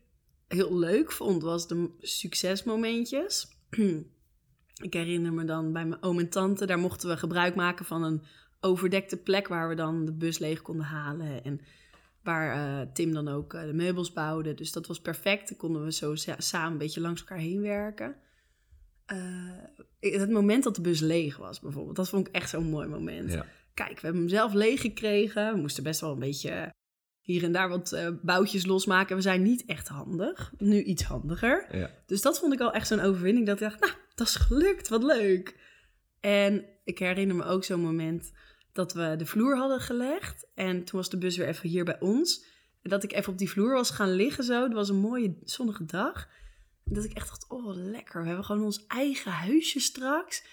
heel 0.47 0.77
leuk 0.77 1.11
vond 1.11 1.43
was 1.43 1.67
de 1.67 1.89
succesmomentjes. 1.99 3.47
ik 4.87 4.93
herinner 4.93 5.33
me 5.33 5.45
dan 5.45 5.73
bij 5.73 5.85
mijn 5.85 6.03
oom 6.03 6.19
en 6.19 6.29
tante, 6.29 6.65
daar 6.65 6.79
mochten 6.79 7.09
we 7.09 7.17
gebruik 7.17 7.55
maken 7.55 7.85
van 7.85 8.03
een 8.03 8.21
overdekte 8.59 9.17
plek 9.17 9.47
waar 9.47 9.69
we 9.69 9.75
dan 9.75 10.05
de 10.05 10.13
bus 10.13 10.39
leeg 10.39 10.61
konden 10.61 10.85
halen. 10.85 11.43
En 11.43 11.61
waar 12.23 12.81
eh, 12.81 12.87
Tim 12.93 13.13
dan 13.13 13.27
ook 13.27 13.53
eh, 13.53 13.61
de 13.65 13.73
meubels 13.73 14.13
bouwde. 14.13 14.53
Dus 14.53 14.71
dat 14.71 14.87
was 14.87 15.01
perfect. 15.01 15.49
Dan 15.49 15.57
konden 15.57 15.83
we 15.83 15.91
zo 15.91 16.15
sa- 16.15 16.39
samen 16.41 16.71
een 16.71 16.77
beetje 16.77 17.01
langs 17.01 17.19
elkaar 17.19 17.37
heen 17.37 17.61
werken. 17.61 18.15
Eh, 19.05 19.17
het 19.99 20.29
moment 20.29 20.63
dat 20.63 20.75
de 20.75 20.81
bus 20.81 20.99
leeg 20.99 21.37
was 21.37 21.59
bijvoorbeeld, 21.59 21.95
dat 21.95 22.09
vond 22.09 22.27
ik 22.27 22.33
echt 22.35 22.49
zo'n 22.49 22.69
mooi 22.69 22.87
moment 22.87 23.31
Ja, 23.31 23.45
kijk, 23.73 23.93
we 23.93 24.01
hebben 24.01 24.21
hem 24.21 24.29
zelf 24.29 24.53
leeg 24.53 24.81
gekregen. 24.81 25.53
We 25.53 25.59
moesten 25.59 25.83
best 25.83 26.01
wel 26.01 26.11
een 26.11 26.19
beetje 26.19 26.73
hier 27.21 27.43
en 27.43 27.51
daar 27.51 27.69
wat 27.69 27.91
eh, 27.91 28.09
boutjes 28.21 28.65
losmaken. 28.65 29.15
We 29.15 29.21
zijn 29.21 29.41
niet 29.41 29.65
echt 29.65 29.87
handig. 29.87 30.53
Nu 30.57 30.83
iets 30.83 31.03
handiger. 31.03 31.77
ja, 31.77 31.89
Dus 32.05 32.21
dat 32.21 32.39
vond 32.39 32.53
ik 32.53 32.59
al 32.59 32.73
echt 32.73 32.87
zo'n 32.87 32.99
overwinning. 32.99 33.45
Dat 33.45 33.55
ik 33.55 33.69
dacht, 33.69 33.79
nou, 33.79 33.93
dat 34.15 34.27
is 34.27 34.35
gelukt. 34.35 34.87
Wat 34.87 35.03
leuk. 35.03 35.55
En 36.19 36.65
ik 36.83 36.99
herinner 36.99 37.35
me 37.35 37.43
ook 37.43 37.63
zo'n 37.63 37.81
moment 37.81 38.31
dat 38.73 38.93
we 38.93 39.15
de 39.17 39.25
vloer 39.25 39.57
hadden 39.57 39.79
gelegd. 39.79 40.47
En 40.55 40.83
toen 40.83 40.99
was 40.99 41.09
de 41.09 41.17
bus 41.17 41.37
weer 41.37 41.47
even 41.47 41.69
hier 41.69 41.83
bij 41.83 41.99
ons. 41.99 42.45
En 42.81 42.89
dat 42.89 43.03
ik 43.03 43.13
even 43.13 43.31
op 43.31 43.37
die 43.37 43.49
vloer 43.49 43.73
was 43.73 43.89
gaan 43.89 44.11
liggen 44.11 44.43
zo. 44.43 44.63
Het 44.63 44.73
was 44.73 44.89
een 44.89 44.95
mooie 44.95 45.37
zonnige 45.43 45.85
dag. 45.85 46.29
En 46.85 46.93
dat 46.93 47.03
ik 47.03 47.13
echt 47.13 47.27
dacht, 47.27 47.49
oh 47.49 47.75
lekker. 47.75 48.21
We 48.21 48.27
hebben 48.27 48.45
gewoon 48.45 48.63
ons 48.63 48.85
eigen 48.87 49.31
huisje 49.31 49.79
straks. 49.79 50.43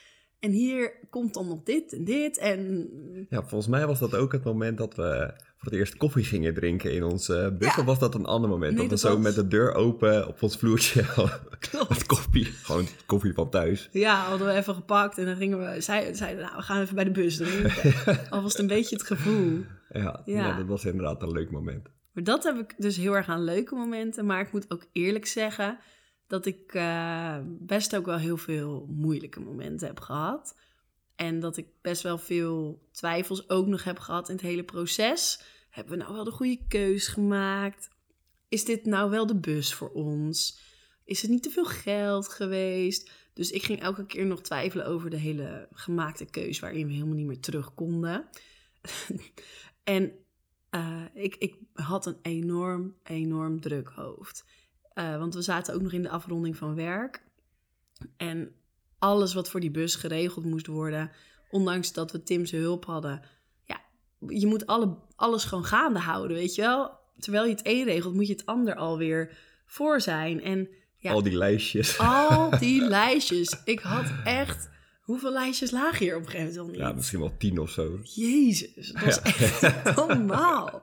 En 0.40 0.50
hier 0.50 0.92
komt 1.10 1.34
dan 1.34 1.48
nog 1.48 1.62
dit 1.62 1.92
en 1.92 2.04
dit. 2.04 2.38
En 2.38 2.88
ja, 3.30 3.40
volgens 3.40 3.66
mij 3.70 3.86
was 3.86 3.98
dat 3.98 4.14
ook 4.14 4.32
het 4.32 4.44
moment 4.44 4.78
dat 4.78 4.94
we 4.94 5.32
voor 5.56 5.70
het 5.70 5.78
eerst 5.80 5.96
koffie 5.96 6.24
gingen 6.24 6.54
drinken 6.54 6.92
in 6.92 7.02
ons 7.02 7.28
eh, 7.28 7.48
bus. 7.58 7.74
Ja. 7.74 7.80
Of 7.80 7.84
was 7.84 7.98
dat 7.98 8.14
een 8.14 8.24
ander 8.24 8.50
moment? 8.50 8.76
Nee, 8.76 8.88
dat 8.88 9.00
we 9.00 9.08
zo 9.08 9.14
was- 9.14 9.22
met 9.24 9.34
de 9.34 9.48
deur 9.48 9.74
open 9.74 10.28
op 10.28 10.42
ons 10.42 10.56
vloertje 10.56 11.02
Klopt. 11.58 11.88
wat 11.88 12.06
koffie, 12.06 12.44
gewoon 12.44 12.86
koffie 13.06 13.34
van 13.34 13.50
thuis. 13.50 13.88
Ja, 13.92 14.14
hadden 14.24 14.46
we 14.46 14.52
even 14.52 14.74
gepakt 14.74 15.18
en 15.18 15.24
dan 15.24 15.36
gingen 15.36 15.58
we, 15.72 15.80
zei- 15.80 16.14
zeiden 16.14 16.42
nou, 16.44 16.56
we 16.56 16.62
gaan 16.62 16.80
even 16.80 16.94
bij 16.94 17.04
de 17.04 17.10
bus 17.10 17.36
drinken. 17.36 17.72
Al 18.30 18.42
was 18.42 18.52
het 18.52 18.60
een 18.60 18.66
beetje 18.66 18.96
het 18.96 19.06
gevoel. 19.06 19.58
Ja, 19.88 20.22
Ja. 20.24 20.46
ja, 20.46 20.56
dat 20.56 20.66
was 20.66 20.84
inderdaad 20.84 21.22
een 21.22 21.32
leuk 21.32 21.50
moment. 21.50 21.88
Maar 22.12 22.24
dat 22.24 22.44
heb 22.44 22.56
ik 22.56 22.74
dus 22.78 22.96
heel 22.96 23.16
erg 23.16 23.28
aan 23.28 23.44
leuke 23.44 23.74
momenten. 23.74 24.26
Maar 24.26 24.40
ik 24.40 24.52
moet 24.52 24.70
ook 24.70 24.84
eerlijk 24.92 25.26
zeggen 25.26 25.78
dat 26.30 26.46
ik 26.46 26.74
eh, 26.74 27.38
best 27.44 27.96
ook 27.96 28.06
wel 28.06 28.18
heel 28.18 28.36
veel 28.36 28.86
moeilijke 28.88 29.40
momenten 29.40 29.86
heb 29.86 30.00
gehad. 30.00 30.58
En 31.16 31.40
dat 31.40 31.56
ik 31.56 31.66
best 31.80 32.02
wel 32.02 32.18
veel 32.18 32.88
twijfels 32.92 33.48
ook 33.48 33.66
nog 33.66 33.84
heb 33.84 33.98
gehad 33.98 34.28
in 34.28 34.34
het 34.34 34.44
hele 34.44 34.64
proces. 34.64 35.42
Hebben 35.70 35.92
we 35.92 36.02
nou 36.02 36.14
wel 36.14 36.24
de 36.24 36.30
goede 36.30 36.66
keus 36.68 37.08
gemaakt? 37.08 37.88
Is 38.48 38.64
dit 38.64 38.84
nou 38.84 39.10
wel 39.10 39.26
de 39.26 39.36
bus 39.36 39.74
voor 39.74 39.90
ons? 39.90 40.60
Is 41.04 41.22
het 41.22 41.30
niet 41.30 41.42
te 41.42 41.50
veel 41.50 41.64
geld 41.64 42.28
geweest? 42.28 43.10
Dus 43.32 43.50
ik 43.50 43.62
ging 43.62 43.80
elke 43.80 44.06
keer 44.06 44.26
nog 44.26 44.40
twijfelen 44.40 44.86
over 44.86 45.10
de 45.10 45.18
hele 45.18 45.68
gemaakte 45.72 46.24
keus 46.24 46.58
waarin 46.58 46.86
we 46.86 46.92
helemaal 46.92 47.14
niet 47.14 47.26
meer 47.26 47.40
terug 47.40 47.74
konden. 47.74 48.28
en 49.84 50.12
eh, 50.70 51.04
ik, 51.14 51.36
ik 51.36 51.56
had 51.72 52.06
een 52.06 52.18
enorm, 52.22 52.94
enorm 53.02 53.60
druk 53.60 53.88
hoofd. 53.88 54.44
Eh, 55.00 55.18
want 55.18 55.34
we 55.34 55.42
zaten 55.42 55.74
ook 55.74 55.82
nog 55.82 55.92
in 55.92 56.02
de 56.02 56.08
afronding 56.08 56.56
van 56.56 56.74
werk. 56.74 57.22
En 58.16 58.52
alles 58.98 59.34
wat 59.34 59.50
voor 59.50 59.60
die 59.60 59.70
bus 59.70 59.94
geregeld 59.94 60.44
moest 60.44 60.66
worden, 60.66 61.10
ondanks 61.50 61.92
dat 61.92 62.12
we 62.12 62.22
Tim's 62.22 62.50
hulp 62.50 62.84
hadden. 62.84 63.22
Ja, 63.64 63.80
je 64.28 64.46
moet 64.46 64.66
alle, 64.66 64.96
alles 65.16 65.44
gewoon 65.44 65.64
gaande 65.64 65.98
houden, 65.98 66.36
weet 66.36 66.54
je 66.54 66.62
wel. 66.62 66.98
Terwijl 67.18 67.44
je 67.44 67.50
het 67.50 67.60
een 67.62 67.84
regelt, 67.84 68.14
moet 68.14 68.26
je 68.26 68.32
het 68.32 68.46
ander 68.46 68.74
alweer 68.74 69.36
voor 69.66 70.00
zijn. 70.00 70.42
En 70.42 70.68
ja, 70.96 71.12
Al 71.12 71.22
die 71.22 71.36
lijstjes. 71.36 71.98
al 71.98 72.50
die 72.58 72.80
lijstjes. 72.82 73.60
Ik 73.64 73.80
had 73.80 74.12
echt... 74.24 74.68
Hoeveel 75.00 75.32
lijstjes 75.32 75.70
lagen 75.70 75.98
hier 75.98 76.16
op 76.16 76.22
een 76.22 76.28
gegeven 76.28 76.46
moment 76.46 76.66
al 76.66 76.78
niet? 76.78 76.88
Ja, 76.88 76.92
misschien 76.92 77.20
wel 77.20 77.36
tien 77.38 77.58
of 77.58 77.70
zo. 77.70 77.98
Jezus, 78.02 78.92
dat 78.92 79.04
was 79.04 79.20
echt 79.22 79.96
normaal. 79.96 80.82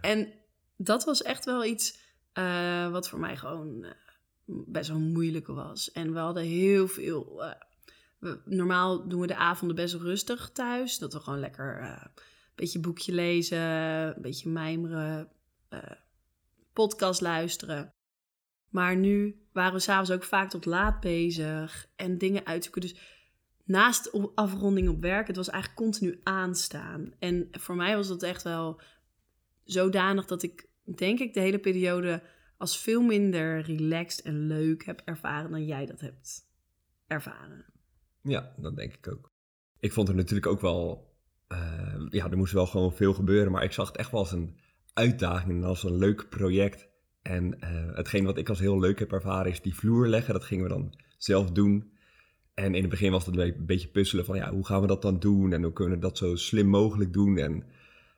En 0.00 0.32
dat 0.76 1.04
was 1.04 1.22
echt 1.22 1.44
wel 1.44 1.64
iets 1.64 1.98
eh, 2.34 2.90
wat 2.90 3.08
voor 3.08 3.18
mij 3.18 3.36
gewoon 3.36 3.84
eh, 3.84 3.90
best 4.46 4.88
wel 4.88 4.98
moeilijk 4.98 5.46
was. 5.46 5.92
En 5.92 6.12
we 6.12 6.18
hadden 6.18 6.42
heel 6.42 6.88
veel... 6.88 7.44
eh, 7.44 8.32
normaal 8.44 9.08
doen 9.08 9.20
we 9.20 9.26
de 9.26 9.36
avonden 9.36 9.76
best 9.76 9.94
rustig 9.94 10.50
thuis. 10.50 10.98
Dat 10.98 11.12
we 11.12 11.20
gewoon 11.20 11.40
lekker 11.40 11.82
een 11.82 12.10
beetje 12.54 12.80
boekje 12.80 13.12
lezen, 13.12 13.58
een 13.58 14.22
beetje 14.22 14.50
mijmeren, 14.50 15.28
podcast 16.72 17.20
luisteren. 17.20 17.94
Maar 18.68 18.96
nu 18.96 19.46
waren 19.52 19.72
we 19.72 19.78
s'avonds 19.78 20.10
ook 20.10 20.24
vaak 20.24 20.50
tot 20.50 20.64
laat 20.64 21.00
bezig 21.00 21.86
en 21.96 22.18
dingen 22.18 22.46
uitzoeken. 22.46 22.80
Dus 22.80 22.96
naast 23.64 24.34
afronding 24.34 24.88
op 24.88 25.00
werk, 25.00 25.26
het 25.26 25.36
was 25.36 25.48
eigenlijk 25.48 25.82
continu 25.82 26.20
aanstaan. 26.22 27.12
En 27.18 27.48
voor 27.50 27.76
mij 27.76 27.96
was 27.96 28.08
dat 28.08 28.22
echt 28.22 28.42
wel 28.42 28.80
zodanig 29.64 30.26
dat 30.26 30.42
ik, 30.42 30.68
denk 30.96 31.18
ik, 31.18 31.34
de 31.34 31.40
hele 31.40 31.58
periode 31.58 32.22
als 32.58 32.80
veel 32.80 33.02
minder 33.02 33.60
relaxed 33.60 34.24
en 34.24 34.46
leuk 34.46 34.84
heb 34.84 35.02
ervaren 35.04 35.50
dan 35.50 35.64
jij 35.64 35.86
dat 35.86 36.00
hebt 36.00 36.48
ervaren. 37.06 37.64
Ja, 38.22 38.54
dat 38.56 38.76
denk 38.76 38.92
ik 38.92 39.08
ook. 39.08 39.32
Ik 39.80 39.92
vond 39.92 40.08
er 40.08 40.14
natuurlijk 40.14 40.46
ook 40.46 40.60
wel... 40.60 41.12
eh, 41.48 42.06
ja, 42.08 42.30
er 42.30 42.36
moest 42.36 42.52
wel 42.52 42.66
gewoon 42.66 42.92
veel 42.92 43.14
gebeuren, 43.14 43.52
maar 43.52 43.64
ik 43.64 43.72
zag 43.72 43.86
het 43.88 43.96
echt 43.96 44.10
wel 44.10 44.20
als 44.20 44.32
een 44.32 44.58
uitdaging 44.92 45.50
en 45.62 45.64
als 45.68 45.82
een 45.82 45.96
leuk 45.96 46.28
project. 46.28 46.88
En 47.22 47.60
eh, 47.60 47.94
hetgeen 47.96 48.24
wat 48.24 48.38
ik 48.38 48.48
als 48.48 48.58
heel 48.58 48.80
leuk 48.80 48.98
heb 48.98 49.12
ervaren 49.12 49.50
is 49.50 49.62
die 49.62 49.74
vloer 49.74 50.06
leggen. 50.06 50.34
Dat 50.34 50.44
gingen 50.44 50.64
we 50.64 50.70
dan 50.70 50.94
zelf 51.18 51.50
doen. 51.50 51.92
En 52.54 52.74
in 52.74 52.80
het 52.80 52.90
begin 52.90 53.10
was 53.10 53.26
het 53.26 53.36
een 53.36 53.54
be- 53.56 53.64
beetje 53.64 53.88
puzzelen 53.88 54.24
van 54.24 54.36
ja, 54.36 54.50
hoe 54.50 54.66
gaan 54.66 54.80
we 54.80 54.86
dat 54.86 55.02
dan 55.02 55.18
doen? 55.18 55.52
En 55.52 55.62
hoe 55.62 55.72
kunnen 55.72 55.94
we 55.94 56.02
dat 56.04 56.18
zo 56.18 56.36
slim 56.36 56.66
mogelijk 56.66 57.12
doen? 57.12 57.38
En 57.38 57.64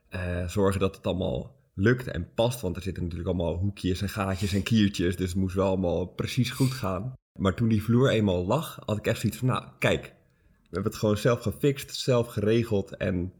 eh, 0.09 0.47
zorgen 0.47 0.79
dat 0.79 0.95
het 0.95 1.07
allemaal 1.07 1.56
lukt 1.77 2.07
en 2.07 2.33
past. 2.33 2.61
Want 2.61 2.75
er 2.75 2.81
zitten 2.81 3.03
natuurlijk 3.03 3.29
allemaal 3.29 3.55
hoekjes 3.55 4.01
en 4.01 4.09
gaatjes 4.09 4.53
en 4.53 4.63
kiertjes. 4.63 5.15
Dus 5.15 5.29
het 5.29 5.37
moest 5.37 5.55
wel 5.55 5.67
allemaal 5.67 6.05
precies 6.05 6.51
goed 6.51 6.71
gaan. 6.71 7.13
Maar 7.39 7.55
toen 7.55 7.67
die 7.67 7.83
vloer 7.83 8.09
eenmaal 8.09 8.45
lag, 8.45 8.79
had 8.85 8.97
ik 8.97 9.07
echt 9.07 9.19
zoiets 9.19 9.39
van, 9.39 9.47
nou, 9.47 9.65
kijk, 9.79 10.03
we 10.47 10.73
hebben 10.73 10.91
het 10.91 10.99
gewoon 10.99 11.17
zelf 11.17 11.41
gefixt, 11.41 11.95
zelf 11.95 12.27
geregeld. 12.27 12.97
En 12.97 13.33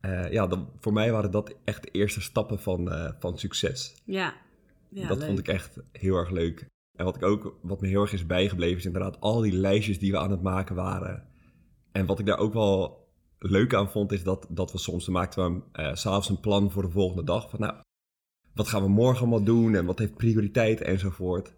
eh, 0.00 0.32
ja, 0.32 0.46
dan, 0.46 0.68
voor 0.78 0.92
mij 0.92 1.12
waren 1.12 1.30
dat 1.30 1.54
echt 1.64 1.82
de 1.82 1.90
eerste 1.90 2.20
stappen 2.20 2.58
van, 2.58 2.92
eh, 2.92 3.12
van 3.18 3.38
succes. 3.38 3.94
Ja. 4.04 4.34
ja 4.88 5.08
dat 5.08 5.18
leuk. 5.18 5.26
vond 5.26 5.38
ik 5.38 5.48
echt 5.48 5.78
heel 5.92 6.16
erg 6.16 6.30
leuk. 6.30 6.66
En 6.96 7.04
wat 7.04 7.16
ik 7.16 7.22
ook, 7.22 7.58
wat 7.62 7.80
me 7.80 7.88
heel 7.88 8.02
erg 8.02 8.12
is 8.12 8.26
bijgebleven, 8.26 8.78
is 8.78 8.84
inderdaad 8.84 9.20
al 9.20 9.40
die 9.40 9.52
lijstjes 9.52 9.98
die 9.98 10.10
we 10.10 10.18
aan 10.18 10.30
het 10.30 10.42
maken 10.42 10.74
waren. 10.74 11.24
En 11.92 12.06
wat 12.06 12.18
ik 12.18 12.26
daar 12.26 12.38
ook 12.38 12.52
wel 12.52 13.05
leuk 13.38 13.74
aan 13.74 13.90
vond, 13.90 14.12
is 14.12 14.22
dat, 14.22 14.46
dat 14.48 14.72
we 14.72 14.78
soms 14.78 15.08
maakten 15.08 15.54
we 15.54 15.62
eh, 15.72 15.94
s'avonds 15.94 16.28
een 16.28 16.40
plan 16.40 16.70
voor 16.70 16.82
de 16.82 16.90
volgende 16.90 17.24
dag. 17.24 17.50
Van 17.50 17.60
nou, 17.60 17.74
wat 18.54 18.68
gaan 18.68 18.82
we 18.82 18.88
morgen 18.88 19.20
allemaal 19.20 19.44
doen 19.44 19.74
en 19.74 19.86
wat 19.86 19.98
heeft 19.98 20.16
prioriteit 20.16 20.80
enzovoort. 20.80 21.54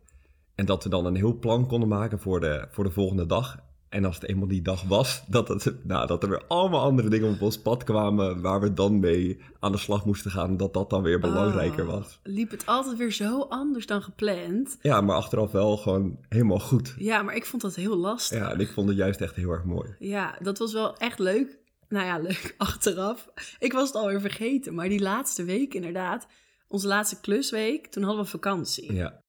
En 0.55 0.67
dat 0.67 0.85
we 0.85 0.91
dan 0.91 1.05
een 1.05 1.17
heel 1.17 1.39
plan 1.39 1.67
konden 1.67 1.89
maken 1.89 2.21
voor 2.21 2.41
de, 2.41 2.67
voor 2.71 2.85
de 2.85 2.91
volgende 2.91 3.27
dag. 3.27 3.57
En 3.89 4.05
als 4.05 4.15
het 4.15 4.29
eenmaal 4.29 4.49
die 4.49 4.63
dag 4.63 4.83
was, 4.83 5.23
dat, 5.29 5.49
het, 5.49 5.85
nou, 5.85 6.07
dat 6.07 6.23
er 6.23 6.29
weer 6.29 6.45
allemaal 6.49 6.81
andere 6.81 7.09
dingen 7.09 7.31
op 7.31 7.43
ons 7.43 7.59
pad 7.59 7.85
kwamen 7.85 8.41
waar 8.41 8.61
we 8.61 8.73
dan 8.73 9.01
mee 9.01 9.41
aan 9.59 9.73
de 9.73 9.79
slag 9.79 10.05
moesten 10.05 10.31
gaan. 10.31 10.57
Dat 10.57 10.75
dat 10.75 10.91
dan 10.91 11.03
weer 11.03 11.21
belangrijker 11.21 11.87
Oh, 11.87 11.93
was. 11.93 12.21
Liep 12.23 12.51
het 12.51 12.67
altijd 12.67 12.97
weer 12.97 13.13
zo 13.13 13.41
anders 13.41 13.87
dan 13.87 14.03
gepland. 14.03 14.79
Ja, 14.83 15.01
maar 15.01 15.17
achteraf 15.17 15.53
wel 15.53 15.77
gewoon 15.77 16.19
helemaal 16.29 16.61
goed. 16.61 16.95
Ja, 16.99 17.23
maar 17.23 17.35
ik 17.35 17.47
vond 17.47 17.63
dat 17.63 17.75
heel 17.75 17.97
lastig. 17.97 18.39
Ja, 18.39 18.51
en 18.51 18.61
ik 18.61 18.69
vond 18.69 18.89
het 18.89 18.97
juist 18.97 19.21
echt 19.21 19.35
heel 19.35 19.51
erg 19.51 19.65
mooi. 19.65 19.95
Ja, 19.99 20.39
dat 20.43 20.59
was 20.59 20.73
wel 20.73 20.97
echt 20.97 21.19
leuk. 21.19 21.59
Nou 21.89 22.07
ja, 22.07 22.19
leuk 22.19 22.55
achteraf. 22.59 23.29
Ik 23.59 23.73
was 23.73 23.87
het 23.89 23.97
alweer 23.97 24.21
vergeten, 24.21 24.75
maar 24.75 24.89
die 24.89 25.01
laatste 25.01 25.45
week 25.45 25.75
inderdaad, 25.75 26.27
onze 26.69 26.87
laatste 26.87 27.21
klusweek, 27.21 27.87
toen 27.87 28.03
hadden 28.03 28.25
we 28.25 28.31
vakantie. 28.31 28.93
Ja, 28.93 29.23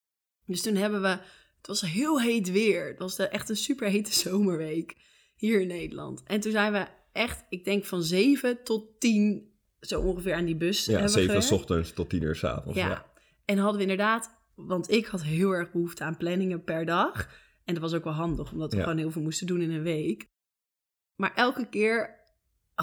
Dus 0.45 0.61
toen 0.61 0.75
hebben 0.75 1.01
we, 1.01 1.07
het 1.57 1.67
was 1.67 1.81
heel 1.81 2.21
heet 2.21 2.51
weer. 2.51 2.87
Het 2.87 2.99
was 2.99 3.15
echt 3.17 3.49
een 3.49 3.55
super 3.55 3.87
hete 3.87 4.13
zomerweek 4.29 4.95
hier 5.35 5.61
in 5.61 5.67
Nederland. 5.67 6.23
En 6.23 6.39
toen 6.39 6.51
zijn 6.51 6.71
we 6.71 6.87
echt, 7.11 7.45
ik 7.49 7.63
denk 7.63 7.85
van 7.85 8.03
7 8.03 8.63
tot 8.63 8.99
10 8.99 9.47
zo 9.79 10.01
ongeveer 10.01 10.33
aan 10.33 10.45
die 10.45 10.55
bus 10.55 10.85
ja 10.85 10.91
hebben 10.91 11.09
7 11.09 11.23
uur 11.23 11.41
gewerkt. 11.41 11.47
s 11.47 11.61
ochtends 11.61 11.93
tot 11.93 12.09
10 12.09 12.21
uur 12.21 12.35
s 12.35 12.43
avonds. 12.43 12.77
Ja. 12.77 12.87
Ja. 12.87 13.11
En 13.45 13.57
hadden 13.57 13.75
we 13.75 13.81
inderdaad, 13.81 14.37
want 14.55 14.91
ik 14.91 15.05
had 15.05 15.23
heel 15.23 15.51
erg 15.51 15.71
behoefte 15.71 16.03
aan 16.03 16.17
planningen 16.17 16.63
per 16.63 16.85
dag. 16.85 17.29
En 17.65 17.73
dat 17.73 17.83
was 17.83 17.93
ook 17.93 18.03
wel 18.03 18.13
handig, 18.13 18.51
omdat 18.51 18.71
we 18.71 18.77
Ja. 18.77 18.83
gewoon 18.83 18.97
heel 18.97 19.11
veel 19.11 19.21
moesten 19.21 19.47
doen 19.47 19.61
in 19.61 19.71
een 19.71 19.83
week. 19.83 20.27
Maar 21.15 21.33
elke 21.35 21.69
keer 21.69 22.17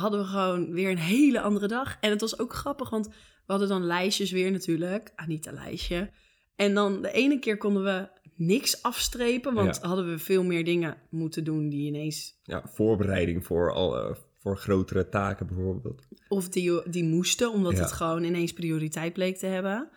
hadden 0.01 0.21
we 0.21 0.27
gewoon 0.27 0.73
weer 0.73 0.91
een 0.91 0.99
hele 0.99 1.41
andere 1.41 1.69
dag. 1.69 1.97
En 2.01 2.11
het 2.11 2.21
was 2.21 2.39
ook 2.39 2.53
grappig, 2.55 2.91
want 2.91 3.07
we 3.07 3.13
hadden 3.53 3.69
dan 3.69 3.85
lijstjes 3.85 4.31
weer 4.31 4.51
natuurlijk. 4.51 5.13
Anita-lijstje. 5.15 6.11
En 6.57 6.75
dan 6.75 7.03
de 7.03 7.13
ene 7.13 7.39
keer 7.39 7.57
konden 7.57 7.85
we 7.85 8.09
niks 8.35 8.83
afstrepen, 8.83 9.55
want 9.55 9.79
Ja. 9.83 9.87
hadden 9.89 10.11
we 10.11 10.19
veel 10.19 10.45
meer 10.45 10.65
dingen 10.65 10.97
moeten 11.11 11.45
doen 11.45 11.69
die 11.69 11.87
ineens... 11.87 12.41
ja, 12.43 12.63
voorbereiding 12.73 13.45
voor, 13.45 13.73
al, 13.73 14.17
voor 14.39 14.57
grotere 14.57 15.09
taken 15.09 15.47
bijvoorbeeld. 15.47 16.07
Of 16.29 16.49
die, 16.49 16.91
die 16.91 17.05
moesten, 17.05 17.53
omdat 17.53 17.73
Ja. 17.73 17.81
het 17.83 17.93
gewoon 17.93 18.25
ineens 18.25 18.53
prioriteit 18.53 19.13
bleek 19.13 19.37
te 19.37 19.47
hebben. 19.47 19.89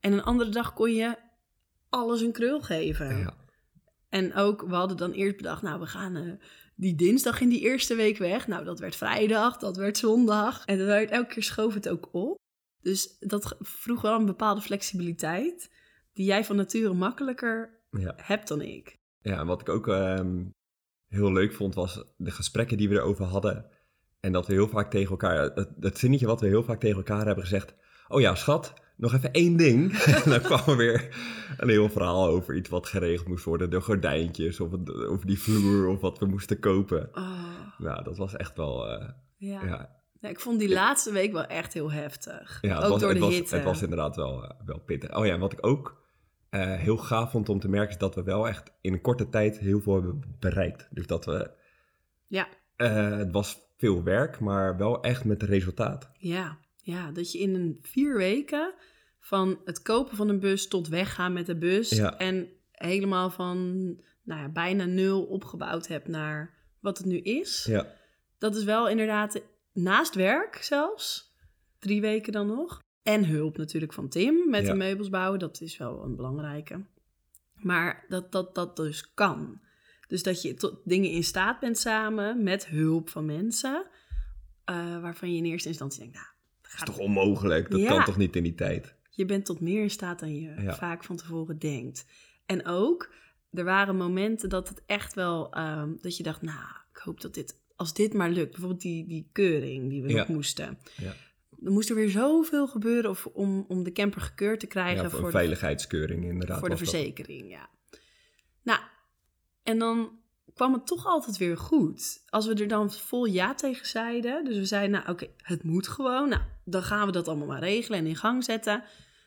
En 0.00 0.12
een 0.12 0.22
andere 0.22 0.50
dag 0.50 0.72
kon 0.74 0.92
je 0.92 1.16
alles 1.88 2.20
een 2.20 2.32
krul 2.32 2.60
geven. 2.60 3.18
Ja. 3.18 3.34
En 4.08 4.34
ook, 4.34 4.62
we 4.62 4.74
hadden 4.74 4.96
dan 4.96 5.12
eerst 5.12 5.36
bedacht, 5.36 5.62
nou, 5.62 5.80
we 5.80 5.86
gaan 5.86 6.16
eh, 6.16 6.32
die 6.78 6.94
dinsdag 6.94 7.40
in 7.40 7.48
die 7.48 7.60
eerste 7.60 7.94
week 7.94 8.18
weg. 8.18 8.46
Nou, 8.46 8.64
dat 8.64 8.78
werd 8.78 8.96
vrijdag, 8.96 9.56
dat 9.56 9.76
werd 9.76 9.98
zondag. 9.98 10.64
En 10.64 10.78
dan 10.78 10.86
werd, 10.86 11.10
elke 11.10 11.32
keer 11.34 11.42
schoof 11.42 11.74
het 11.74 11.88
ook 11.88 12.08
op. 12.12 12.36
Dus 12.80 13.16
dat 13.20 13.56
vroeg 13.60 14.00
wel 14.00 14.18
een 14.18 14.26
bepaalde 14.26 14.60
flexibiliteit, 14.60 15.70
die 16.12 16.24
jij 16.26 16.44
van 16.44 16.56
nature 16.56 16.94
makkelijker 16.94 17.80
Ja. 17.90 18.14
hebt 18.16 18.48
dan 18.48 18.60
ik. 18.60 18.96
ja, 19.20 19.38
en 19.38 19.46
wat 19.46 19.60
ik 19.60 19.68
ook 19.68 19.88
ehm, 19.88 20.44
heel 21.08 21.32
leuk 21.32 21.52
vond, 21.52 21.74
was 21.74 22.04
de 22.16 22.30
gesprekken 22.30 22.76
die 22.76 22.88
we 22.88 22.94
erover 22.94 23.24
hadden. 23.24 23.70
En 24.20 24.32
dat 24.32 24.46
we 24.46 24.52
heel 24.52 24.68
vaak 24.68 24.90
tegen 24.90 25.10
elkaar, 25.10 25.42
het, 25.54 25.68
het 25.80 25.98
zinnetje 25.98 26.26
wat 26.26 26.40
we 26.40 26.46
heel 26.46 26.64
vaak 26.64 26.80
tegen 26.80 26.96
elkaar 26.96 27.26
hebben 27.26 27.44
gezegd. 27.44 27.74
Oh 28.08 28.20
ja, 28.20 28.34
schat, 28.34 28.72
nog 28.98 29.14
even 29.14 29.32
één 29.32 29.56
ding. 29.56 29.92
en 30.24 30.30
dan 30.30 30.40
kwam 30.40 30.60
er 30.66 30.76
weer 30.76 31.08
een 31.56 31.68
heel 31.68 31.88
verhaal 31.88 32.26
over 32.26 32.56
iets 32.56 32.68
wat 32.68 32.86
geregeld 32.86 33.28
moest 33.28 33.44
worden. 33.44 33.70
De 33.70 33.80
gordijntjes 33.80 34.60
of 34.60 34.70
het- 34.70 34.94
over 35.06 35.26
die 35.26 35.38
vloer 35.40 35.86
of 35.88 36.00
wat 36.00 36.18
we 36.18 36.26
moesten 36.26 36.58
kopen. 36.60 37.08
Oh, 37.12 37.40
Nou, 37.78 38.04
dat 38.04 38.16
was 38.16 38.36
echt 38.36 38.56
wel, 38.56 38.88
eh, 38.88 39.08
ja. 39.36 39.64
ja, 39.64 39.96
Ja, 40.20 40.28
Ik 40.28 40.40
vond 40.40 40.58
die 40.58 40.72
laatste 40.72 41.12
week 41.12 41.32
wel 41.32 41.44
echt 41.46 41.72
heel 41.74 41.90
heftig. 41.92 42.58
Ja, 42.60 42.76
ook 42.80 42.88
was, 42.88 43.00
door 43.00 43.14
de 43.14 43.20
was, 43.20 43.34
hitte. 43.34 43.54
Het 43.54 43.64
was 43.64 43.82
inderdaad 43.82 44.16
wel, 44.16 44.44
eh, 44.44 44.50
wel 44.64 44.78
pittig. 44.80 45.16
Oh 45.16 45.26
ja, 45.26 45.32
en 45.32 45.40
wat 45.40 45.52
ik 45.52 45.66
ook 45.66 46.06
eh, 46.50 46.74
heel 46.74 46.96
gaaf 46.96 47.30
vond 47.30 47.48
om 47.48 47.60
te 47.60 47.68
merken... 47.68 47.90
is 47.90 47.98
dat 47.98 48.14
we 48.14 48.22
wel 48.22 48.48
echt 48.48 48.72
in 48.80 48.92
een 48.92 49.00
korte 49.00 49.28
tijd 49.28 49.58
heel 49.58 49.80
veel 49.80 49.94
hebben 49.94 50.36
bereikt. 50.38 50.88
Dus 50.90 51.06
dat 51.06 51.24
we... 51.24 51.50
Ja. 52.26 52.48
het 53.16 53.32
was 53.32 53.58
veel 53.76 54.02
werk, 54.02 54.40
maar 54.40 54.76
wel 54.76 55.02
echt 55.02 55.24
met 55.24 55.42
resultaat. 55.42 56.10
Ja, 56.18 56.58
ja, 56.90 57.10
dat 57.12 57.32
je 57.32 57.38
in 57.38 57.54
een 57.54 57.78
vier 57.82 58.16
weken 58.16 58.74
van 59.20 59.60
het 59.64 59.82
kopen 59.82 60.16
van 60.16 60.28
een 60.28 60.40
bus 60.40 60.68
tot 60.68 60.88
weggaan 60.88 61.32
met 61.32 61.46
de 61.46 61.56
bus 61.56 61.90
Ja. 61.90 62.18
en 62.18 62.48
helemaal 62.72 63.30
van 63.30 63.76
nou 64.22 64.40
ja, 64.40 64.48
bijna 64.48 64.84
nul 64.84 65.24
opgebouwd 65.24 65.86
hebt 65.86 66.08
naar 66.08 66.54
wat 66.80 66.98
het 66.98 67.06
nu 67.06 67.18
is. 67.18 67.64
Ja, 67.68 67.86
Dat 68.38 68.56
is 68.56 68.64
wel 68.64 68.88
inderdaad 68.88 69.42
naast 69.72 70.14
werk 70.14 70.56
zelfs, 70.62 71.34
drie 71.78 72.00
weken 72.00 72.32
dan 72.32 72.46
nog. 72.46 72.82
En 73.02 73.24
hulp 73.26 73.56
natuurlijk 73.56 73.92
van 73.92 74.08
Tim 74.08 74.50
met 74.50 74.62
Ja. 74.66 74.70
de 74.72 74.76
meubels 74.78 75.08
bouwen, 75.08 75.38
dat 75.38 75.60
is 75.60 75.76
wel 75.76 76.02
een 76.04 76.16
belangrijke. 76.16 76.84
Maar 77.54 78.04
dat 78.08 78.32
dat, 78.32 78.54
dat 78.54 78.76
dus 78.76 79.14
kan. 79.14 79.60
Dus 80.08 80.22
dat 80.22 80.42
je 80.42 80.54
tot 80.54 80.80
dingen 80.84 81.10
in 81.10 81.24
staat 81.24 81.60
bent 81.60 81.78
samen 81.78 82.42
met 82.42 82.66
hulp 82.66 83.08
van 83.08 83.24
mensen, 83.26 83.86
eh, 84.64 85.00
waarvan 85.00 85.30
je 85.32 85.36
in 85.38 85.44
eerste 85.44 85.68
instantie 85.68 86.00
denkt, 86.00 86.14
nou, 86.14 86.26
dat 86.70 86.72
is 86.72 86.78
gaat 86.78 86.86
toch 86.86 86.98
onmogelijk? 86.98 87.70
Dat 87.70 87.80
Ja. 87.80 87.88
kan 87.88 88.04
toch 88.04 88.16
niet 88.16 88.36
in 88.36 88.42
die 88.42 88.54
tijd? 88.54 88.96
je 89.10 89.24
bent 89.24 89.44
tot 89.44 89.60
meer 89.60 89.82
in 89.82 89.90
staat 89.90 90.18
dan 90.20 90.34
je 90.40 90.54
Ja. 90.62 90.74
vaak 90.74 91.04
van 91.04 91.16
tevoren 91.16 91.58
denkt. 91.58 92.06
En 92.46 92.66
ook, 92.66 93.12
er 93.52 93.64
waren 93.64 93.96
momenten 93.96 94.48
dat 94.48 94.68
het 94.68 94.82
echt 94.86 95.14
wel, 95.14 95.52
ehm, 95.52 95.92
dat 96.00 96.16
je 96.16 96.22
dacht, 96.22 96.42
nou, 96.42 96.64
ik 96.92 96.98
hoop 96.98 97.20
dat 97.20 97.34
dit, 97.34 97.58
als 97.76 97.94
dit 97.94 98.14
maar 98.14 98.30
lukt. 98.30 98.50
Bijvoorbeeld 98.50 98.80
die, 98.82 99.06
die 99.06 99.28
keuring 99.32 99.88
die 99.90 100.02
we 100.02 100.12
nog 100.12 100.28
moesten. 100.28 100.78
Ja. 100.96 101.14
Er 101.64 101.70
moest 101.72 101.88
er 101.90 101.94
weer 101.96 102.10
zoveel 102.10 102.66
gebeuren 102.68 103.10
of, 103.10 103.26
om, 103.26 103.64
om 103.68 103.82
de 103.84 103.92
camper 103.92 104.20
gekeurd 104.20 104.60
te 104.60 104.66
krijgen 104.66 104.96
Ja, 104.96 105.00
voor 105.02 105.10
voor, 105.10 105.18
een 105.18 105.24
de, 105.24 105.30
veiligheidskeuring 105.38 106.24
inderdaad. 106.24 106.58
voor 106.58 106.68
de 106.68 106.74
dat. 106.76 106.88
verzekering. 106.88 107.50
Ja. 107.50 107.68
Nou, 108.62 108.80
en 109.62 109.78
dan 109.78 110.17
kwam 110.58 110.72
het 110.72 110.86
toch 110.86 111.06
altijd 111.06 111.36
weer 111.36 111.56
goed. 111.56 112.22
Als 112.28 112.46
we 112.46 112.54
er 112.54 112.68
dan 112.68 112.90
vol 112.90 113.24
ja 113.24 113.54
tegen 113.54 113.86
zeiden. 113.86 114.44
Dus 114.44 114.56
we 114.56 114.64
zeiden, 114.64 114.90
nou 114.90 115.08
oké, 115.10 115.26
het 115.36 115.62
moet 115.62 115.88
gewoon. 115.88 116.28
Nou, 116.28 116.42
dan 116.64 116.82
gaan 116.82 117.06
we 117.06 117.12
dat 117.12 117.28
allemaal 117.28 117.46
maar 117.46 117.60
regelen 117.60 117.98
en 117.98 118.06
in 118.06 118.16
gang 118.16 118.44
zetten. 118.44 118.82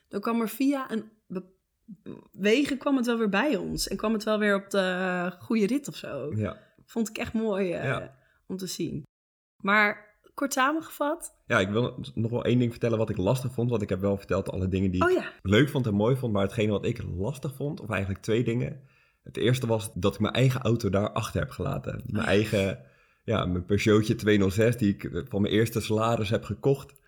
Dan 0.07 0.21
kwam 0.21 0.41
er 0.41 0.50
via 0.50 0.91
een 0.91 1.11
wegen 2.31 2.77
kwam 2.77 2.95
het 2.97 3.05
wel 3.05 3.17
weer 3.17 3.29
bij 3.29 3.55
ons. 3.55 3.88
En 3.88 3.97
kwam 3.97 4.13
het 4.13 4.23
wel 4.23 4.39
weer 4.39 4.55
op 4.55 4.69
de 4.69 5.35
goede 5.39 5.65
rit 5.65 5.88
of 5.88 5.95
zo. 5.95 6.31
Ja. 6.35 6.57
Vond 6.85 7.09
ik 7.09 7.17
echt 7.17 7.33
mooi 7.33 7.71
eh, 7.73 7.83
Ja. 7.83 8.15
om 8.47 8.57
te 8.57 8.67
zien. 8.67 9.03
Maar 9.63 10.09
kort 10.33 10.53
samengevat. 10.53 11.41
ja, 11.45 11.59
ik 11.59 11.69
wil 11.69 12.00
nog 12.13 12.31
wel 12.31 12.43
één 12.43 12.59
ding 12.59 12.71
vertellen 12.71 12.97
wat 12.97 13.09
ik 13.09 13.17
lastig 13.17 13.53
vond. 13.53 13.69
Want 13.69 13.81
ik 13.81 13.89
heb 13.89 14.00
wel 14.00 14.17
verteld 14.17 14.50
alle 14.50 14.67
dingen 14.67 14.91
die 14.91 15.03
Oh 15.03 15.11
ik 15.11 15.31
leuk 15.41 15.69
vond 15.69 15.85
en 15.88 15.93
mooi 15.93 16.15
vond. 16.15 16.33
Maar 16.33 16.41
hetgene 16.43 16.71
wat 16.71 16.85
ik 16.85 17.03
lastig 17.03 17.55
vond, 17.55 17.79
of 17.79 17.89
eigenlijk 17.89 18.21
twee 18.21 18.43
dingen. 18.43 18.81
Het 19.23 19.37
eerste 19.37 19.67
was 19.67 19.91
dat 19.93 20.13
ik 20.13 20.19
mijn 20.19 20.33
eigen 20.33 20.61
auto 20.61 20.89
daar 20.89 21.11
achter 21.11 21.39
heb 21.39 21.49
gelaten. 21.49 22.03
Mijn 22.05 22.25
eigen, 22.25 22.79
ja, 23.23 23.45
mijn 23.45 23.65
Peugeotje 23.65 24.15
206 24.15 24.77
die 24.77 24.93
ik 24.93 25.23
van 25.29 25.41
mijn 25.41 25.53
eerste 25.53 25.81
salaris 25.81 26.29
heb 26.29 26.43
gekocht. 26.43 26.99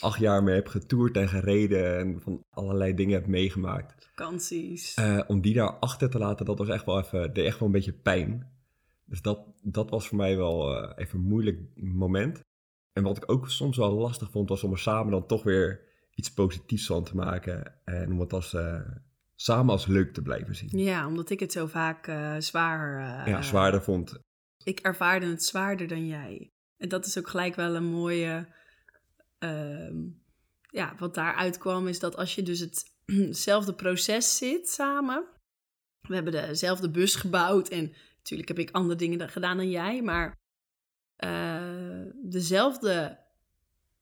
Acht 0.00 0.18
jaar 0.18 0.42
mee 0.42 0.54
heb 0.54 0.66
getoerd 0.66 1.16
en 1.16 1.28
gereden 1.28 1.98
en 1.98 2.20
van 2.20 2.44
allerlei 2.50 2.94
dingen 2.94 3.14
heb 3.14 3.26
meegemaakt. 3.26 4.10
vakanties. 4.14 4.94
Eh, 4.94 5.20
om 5.26 5.40
die 5.40 5.54
daar 5.54 5.72
achter 5.78 6.10
te 6.10 6.18
laten, 6.18 6.46
dat 6.46 6.58
was 6.58 6.68
echt 6.68 6.86
wel 6.86 6.98
even, 6.98 7.32
deed 7.32 7.46
echt 7.46 7.58
wel 7.58 7.68
een 7.68 7.74
beetje 7.74 7.92
pijn. 7.92 8.50
Dus 9.04 9.22
dat, 9.22 9.40
dat 9.62 9.90
was 9.90 10.08
voor 10.08 10.16
mij 10.16 10.36
wel 10.36 10.76
eh, 10.76 10.92
even 10.96 11.18
een 11.18 11.24
moeilijk 11.24 11.58
moment. 11.74 12.40
En 12.92 13.02
wat 13.02 13.16
ik 13.16 13.30
ook 13.30 13.50
soms 13.50 13.76
wel 13.76 13.92
lastig 13.92 14.30
vond, 14.30 14.48
was 14.48 14.64
om 14.64 14.72
er 14.72 14.78
samen 14.78 15.12
dan 15.12 15.26
toch 15.26 15.42
weer 15.42 15.80
iets 16.14 16.32
positiefs 16.32 16.86
van 16.86 17.04
te 17.04 17.16
maken. 17.16 17.74
En 17.84 18.12
om 18.12 18.20
het 18.20 18.32
als, 18.32 18.54
eh, 18.54 18.80
samen 19.42 19.70
als 19.70 19.86
leuk 19.86 20.14
te 20.14 20.22
blijven 20.22 20.54
zien. 20.54 20.78
ja, 20.78 21.06
omdat 21.06 21.30
ik 21.30 21.40
het 21.40 21.52
zo 21.52 21.66
vaak 21.66 22.04
zwaar... 22.38 22.98
eh, 23.20 23.26
ja, 23.32 23.42
zwaarder 23.42 23.82
vond. 23.82 24.18
ik 24.64 24.80
ervaarde 24.80 25.26
het 25.26 25.44
zwaarder 25.44 25.86
dan 25.88 26.06
jij. 26.06 26.50
En 26.76 26.88
dat 26.88 27.06
is 27.06 27.18
ook 27.18 27.28
gelijk 27.28 27.54
wel 27.54 27.74
een 27.74 27.84
mooie. 27.84 28.48
ehm, 29.38 29.96
ja, 30.70 30.94
wat 30.98 31.14
daaruit 31.14 31.58
kwam 31.58 31.86
is 31.88 31.98
dat 31.98 32.16
als 32.16 32.34
je 32.34 32.42
dus 32.42 32.58
het- 32.60 32.84
hetzelfde 33.28 33.74
proces 33.74 34.36
zit 34.36 34.68
samen. 34.68 35.24
We 36.00 36.14
hebben 36.14 36.32
dezelfde 36.32 36.90
bus 36.90 37.14
gebouwd 37.14 37.68
en 37.68 37.92
natuurlijk 38.16 38.48
heb 38.48 38.58
ik 38.58 38.70
andere 38.70 38.98
dingen 38.98 39.28
gedaan 39.28 39.56
dan 39.56 39.70
jij, 39.70 40.02
maar 40.02 40.34
eh, 41.16 42.04
dezelfde 42.22 43.18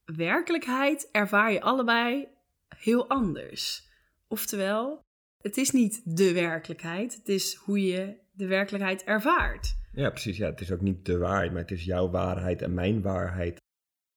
werkelijkheid 0.04 1.08
ervaar 1.12 1.52
je 1.52 1.60
allebei 1.60 2.28
heel 2.76 3.08
anders. 3.08 3.88
Oftewel, 4.28 5.00
het 5.42 5.56
is 5.56 5.70
niet 5.70 6.00
de 6.04 6.32
werkelijkheid, 6.32 7.14
het 7.14 7.28
is 7.28 7.54
hoe 7.54 7.82
je 7.86 8.14
de 8.32 8.46
werkelijkheid 8.46 9.04
ervaart. 9.04 9.76
Ja, 9.92 10.10
precies. 10.10 10.36
Ja, 10.36 10.46
het 10.50 10.60
is 10.60 10.72
ook 10.72 10.80
niet 10.80 11.04
de 11.04 11.18
waarheid, 11.18 11.52
maar 11.52 11.60
het 11.60 11.70
is 11.70 11.84
jouw 11.84 12.10
waarheid 12.10 12.62
en 12.62 12.74
mijn 12.74 13.02
waarheid. 13.02 13.58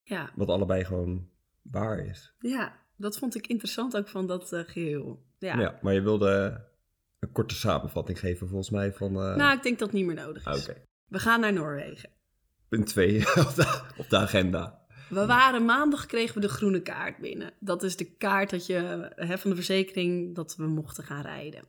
Ja, 0.04 0.32
Wat 0.36 0.48
allebei 0.48 0.86
gewoon 0.86 1.30
waar 1.62 2.00
is. 2.06 2.34
ja 2.40 2.82
dat 2.98 3.18
vond 3.18 3.36
ik 3.36 3.48
interessant 3.48 3.98
ook 3.98 4.08
van 4.08 4.28
dat 4.28 4.54
eh, 4.54 4.60
geheel. 4.66 5.24
Ja. 5.38 5.60
Ja. 5.60 5.80
maar 5.82 5.94
je 5.94 6.02
wilde 6.02 6.64
een 7.20 7.32
korte 7.32 7.56
samenvatting 7.56 8.20
geven 8.20 8.48
volgens 8.48 8.70
mij 8.70 8.94
van... 8.94 9.16
eh, 9.16 9.36
Nou, 9.36 9.56
ik 9.58 9.64
denk 9.64 9.80
dat 9.80 9.88
het 9.88 9.98
niet 9.98 10.06
meer 10.06 10.16
nodig 10.16 10.46
ah, 10.46 10.56
is. 10.56 10.70
Oké, 10.70 10.82
We 11.08 11.20
gaan 11.20 11.40
naar 11.40 11.54
Noorwegen. 11.54 12.10
punt 12.70 12.88
2 12.88 13.18
op, 13.46 13.54
de, 13.56 13.82
op 13.98 14.10
de 14.10 14.18
agenda. 14.18 14.83
We 15.10 15.26
waren 15.26 15.66
maandag 15.66 16.06
kregen 16.06 16.36
we 16.36 16.42
de 16.42 16.54
groene 16.54 16.82
kaart 16.82 17.18
binnen. 17.18 17.54
Dat 17.60 17.84
is 17.84 17.96
de 17.96 18.16
kaart 18.16 18.50
dat 18.50 18.66
je, 18.66 19.12
hè, 19.16 19.38
van 19.38 19.50
de 19.50 19.56
verzekering 19.56 20.36
dat 20.36 20.56
we 20.56 20.68
mochten 20.68 21.04
gaan 21.04 21.22
rijden. 21.22 21.64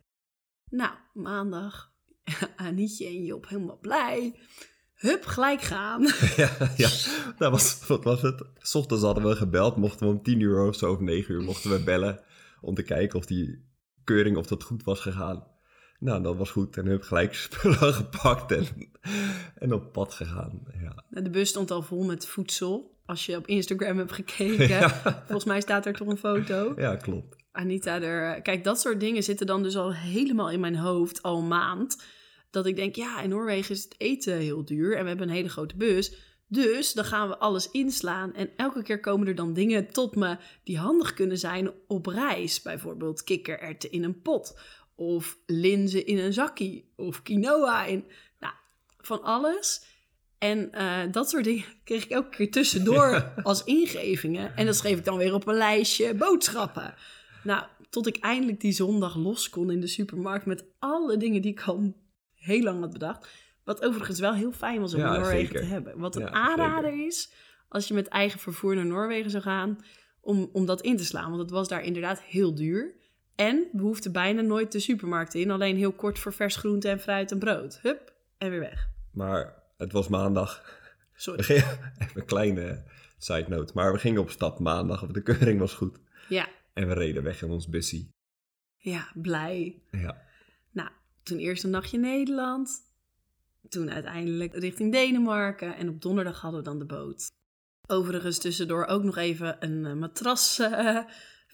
Nou, 0.69 0.91
maandag, 1.13 1.91
Anietje 2.55 3.05
en 3.05 3.23
Job 3.23 3.49
helemaal 3.49 3.79
blij. 3.79 4.35
Hup, 4.95 5.25
gelijk 5.25 5.61
gaan. 5.61 6.01
ja, 6.41 6.71
ja. 6.77 6.89
Dat 7.37 7.51
was, 7.51 7.87
wat 7.87 8.03
was 8.03 8.21
het? 8.21 8.43
S 8.57 8.75
ochtends 8.75 9.03
hadden 9.03 9.23
we 9.23 9.35
gebeld, 9.35 9.75
mochten 9.75 10.07
we 10.07 10.13
om 10.13 10.23
10 10.23 10.39
uur 10.39 10.67
of 10.67 10.75
zo 10.75 10.91
of 10.91 10.99
9 10.99 11.33
uur 11.33 11.41
mochten 11.41 11.71
we 11.71 11.83
bellen 11.83 12.19
om 12.61 12.75
te 12.75 12.83
kijken 12.83 13.19
of 13.19 13.25
die 13.25 13.65
keuring 14.03 14.37
of 14.37 14.47
dat 14.47 14.63
goed 14.63 14.83
was 14.83 14.99
gegaan. 14.99 15.47
Nou, 15.99 16.23
dat 16.23 16.37
was 16.37 16.51
goed 16.51 16.77
en 16.77 16.85
hup, 16.85 17.01
gelijk 17.01 17.33
spullen 17.49 17.93
gepakt 17.93 18.51
en, 18.51 18.65
en 19.55 19.73
op 19.73 19.91
pad 19.91 20.13
gegaan. 20.13 20.61
Ja. 20.81 21.21
De 21.21 21.29
bus 21.29 21.49
stond 21.49 21.71
al 21.71 21.81
vol 21.81 22.03
met 22.03 22.27
voedsel. 22.27 22.94
Als 23.05 23.25
je 23.25 23.35
op 23.37 23.47
Instagram 23.47 23.97
hebt 23.97 24.11
gekeken, 24.21 24.67
Ja. 24.67 24.89
volgens 25.25 25.43
mij 25.45 25.61
staat 25.61 25.85
er 25.85 25.93
toch 25.93 26.07
een 26.07 26.17
foto. 26.17 26.73
ja, 26.77 26.95
klopt. 26.95 27.35
Anita 27.51 28.01
er. 28.01 28.41
Kijk, 28.41 28.63
dat 28.63 28.79
soort 28.79 28.99
dingen 28.99 29.23
zitten 29.23 29.45
dan 29.47 29.63
dus 29.63 29.75
al 29.77 29.93
helemaal 29.93 30.51
in 30.51 30.59
mijn 30.59 30.75
hoofd, 30.75 31.21
al 31.21 31.37
een 31.37 31.47
maand. 31.47 32.03
Dat 32.51 32.65
ik 32.65 32.75
denk, 32.75 32.95
ja, 32.95 33.21
in 33.21 33.29
Noorwegen 33.29 33.75
is 33.75 33.83
het 33.83 33.95
eten 33.97 34.37
heel 34.37 34.65
duur 34.65 34.95
en 34.97 35.01
we 35.01 35.07
hebben 35.07 35.27
een 35.27 35.33
hele 35.35 35.49
grote 35.49 35.75
bus. 35.75 36.13
Dus 36.47 36.93
dan 36.93 37.05
gaan 37.05 37.27
we 37.29 37.37
alles 37.37 37.71
inslaan. 37.71 38.33
En 38.33 38.49
elke 38.55 38.83
keer 38.83 38.99
komen 38.99 39.27
er 39.27 39.35
dan 39.35 39.53
dingen 39.53 39.87
tot 39.91 40.15
me 40.15 40.37
die 40.63 40.77
handig 40.77 41.13
kunnen 41.13 41.37
zijn 41.37 41.71
op 41.87 42.05
reis. 42.05 42.61
Bijvoorbeeld 42.61 43.23
kikkererwten 43.23 43.91
in 43.91 44.03
een 44.03 44.21
pot. 44.21 44.59
Of 44.95 45.37
linzen 45.45 46.05
in 46.05 46.17
een 46.17 46.33
zakkie. 46.33 46.91
Of 46.95 47.21
quinoa 47.21 47.85
in. 47.85 48.05
Nou, 48.39 48.53
van 48.97 49.23
alles. 49.23 49.85
En 50.37 50.71
eh, 50.71 51.11
dat 51.11 51.29
soort 51.29 51.43
dingen 51.43 51.65
kreeg 51.83 52.03
ik 52.03 52.09
elke 52.09 52.29
keer 52.29 52.51
tussendoor 52.51 53.31
als 53.43 53.63
ingevingen. 53.63 54.55
En 54.55 54.65
dat 54.65 54.75
schreef 54.75 54.97
ik 54.97 55.05
dan 55.05 55.17
weer 55.17 55.33
op 55.33 55.47
een 55.47 55.55
lijstje 55.55 56.13
boodschappen. 56.13 56.93
Nou, 57.43 57.63
tot 57.89 58.07
ik 58.07 58.17
eindelijk 58.17 58.59
die 58.59 58.71
zondag 58.71 59.15
los 59.15 59.49
kon 59.49 59.71
in 59.71 59.81
de 59.81 59.87
supermarkt 59.87 60.45
met 60.45 60.65
alle 60.79 61.17
dingen 61.17 61.41
die 61.41 61.51
ik 61.51 61.61
al 61.61 61.95
heel 62.33 62.61
lang 62.61 62.79
had 62.79 62.91
bedacht. 62.93 63.27
Wat 63.63 63.83
overigens 63.85 64.19
wel 64.19 64.33
heel 64.33 64.51
fijn 64.51 64.81
was 64.81 64.93
om 64.93 64.99
Ja, 64.99 65.13
Noorwegen 65.17 65.45
zeker. 65.47 65.59
te 65.59 65.65
hebben. 65.65 65.97
Wat 65.99 66.15
een 66.15 66.21
Ja, 66.21 66.29
aanrader 66.29 67.05
is 67.05 67.31
als 67.67 67.87
je 67.87 67.93
met 67.93 68.07
eigen 68.07 68.39
vervoer 68.39 68.75
naar 68.75 68.85
Noorwegen 68.85 69.31
zou 69.31 69.43
gaan, 69.43 69.77
om, 70.21 70.49
om 70.53 70.65
dat 70.65 70.81
in 70.81 70.97
te 70.97 71.05
slaan. 71.05 71.29
Want 71.29 71.41
het 71.41 71.49
was 71.51 71.67
daar 71.67 71.83
inderdaad 71.83 72.21
heel 72.21 72.55
duur. 72.55 72.95
En 73.35 73.67
we 73.71 73.81
hoefden 73.81 74.11
bijna 74.11 74.41
nooit 74.41 74.71
de 74.71 74.79
supermarkt 74.79 75.33
in. 75.33 75.51
Alleen 75.51 75.77
heel 75.77 75.91
kort 75.91 76.19
voor 76.19 76.33
vers 76.33 76.55
groente 76.55 76.89
en 76.89 76.99
fruit 76.99 77.31
en 77.31 77.39
brood. 77.39 77.79
Hup, 77.81 78.13
en 78.37 78.49
weer 78.49 78.59
weg. 78.59 78.87
Maar 79.11 79.63
het 79.77 79.91
was 79.91 80.07
maandag. 80.07 80.63
We 81.13 81.21
Sorry. 81.21 81.43
gingen, 81.43 81.63
even 81.99 82.19
een 82.19 82.25
kleine 82.25 82.83
side 83.17 83.45
note, 83.49 83.71
maar 83.75 83.91
we 83.91 83.99
gingen 83.99 84.21
op 84.21 84.29
stap 84.29 84.59
maandag, 84.59 85.05
de 85.05 85.21
keuring 85.21 85.59
was 85.59 85.73
goed. 85.73 85.97
Ja, 86.29 86.47
En 86.73 86.87
we 86.87 86.93
reden 86.93 87.23
weg 87.23 87.41
in 87.41 87.49
ons 87.49 87.67
bussie. 87.69 88.09
ja, 88.77 89.11
blij. 89.13 89.81
Ja, 89.91 90.21
Nou, 90.71 90.89
toen 91.23 91.37
eerst 91.37 91.63
een 91.63 91.69
nachtje 91.69 91.97
Nederland. 91.97 92.83
Toen 93.69 93.91
uiteindelijk 93.91 94.53
richting 94.53 94.91
Denemarken. 94.91 95.75
En 95.75 95.89
op 95.89 96.01
donderdag 96.01 96.41
hadden 96.41 96.59
we 96.59 96.65
dan 96.65 96.79
de 96.79 96.85
boot. 96.85 97.27
Overigens 97.87 98.37
tussendoor 98.37 98.85
ook 98.85 99.03
nog 99.03 99.17
even 99.17 99.55
een 99.59 99.85
eh, 99.85 99.93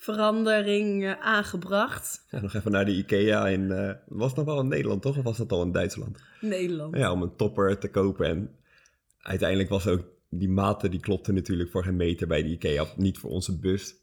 matrasverandering 0.08 1.05
eh, 1.05 1.20
aangebracht. 1.20 2.25
Ja, 2.29 2.41
nog 2.41 2.53
even 2.53 2.72
naar 2.72 2.86
de 2.86 2.96
IKEA 2.96 3.48
in, 3.48 3.72
eh, 3.72 3.91
was 4.08 4.27
het 4.27 4.36
nog 4.36 4.46
wel 4.46 4.60
in 4.60 4.67
Nederland 4.67 5.02
toch? 5.02 5.17
Of 5.17 5.23
was 5.23 5.38
dat 5.38 5.52
al 5.52 5.62
in 5.62 5.71
Duitsland? 5.71 6.19
Nederland. 6.39 6.97
Ja, 6.97 7.12
om 7.12 7.21
een 7.21 7.36
topper 7.36 7.78
te 7.78 7.89
kopen. 7.89 8.25
En 8.25 8.56
uiteindelijk 9.21 9.69
was 9.69 9.88
ook 9.88 10.04
die 10.30 10.49
maten, 10.49 10.91
die 10.91 10.99
klopte 10.99 11.32
natuurlijk 11.32 11.71
voor 11.71 11.84
geen 11.84 11.95
meter 11.95 12.28
bij 12.28 12.43
de 12.43 12.49
IKEA. 12.49 12.86
Niet 12.95 13.17
voor 13.17 13.30
onze 13.30 13.60
bus. 13.60 13.95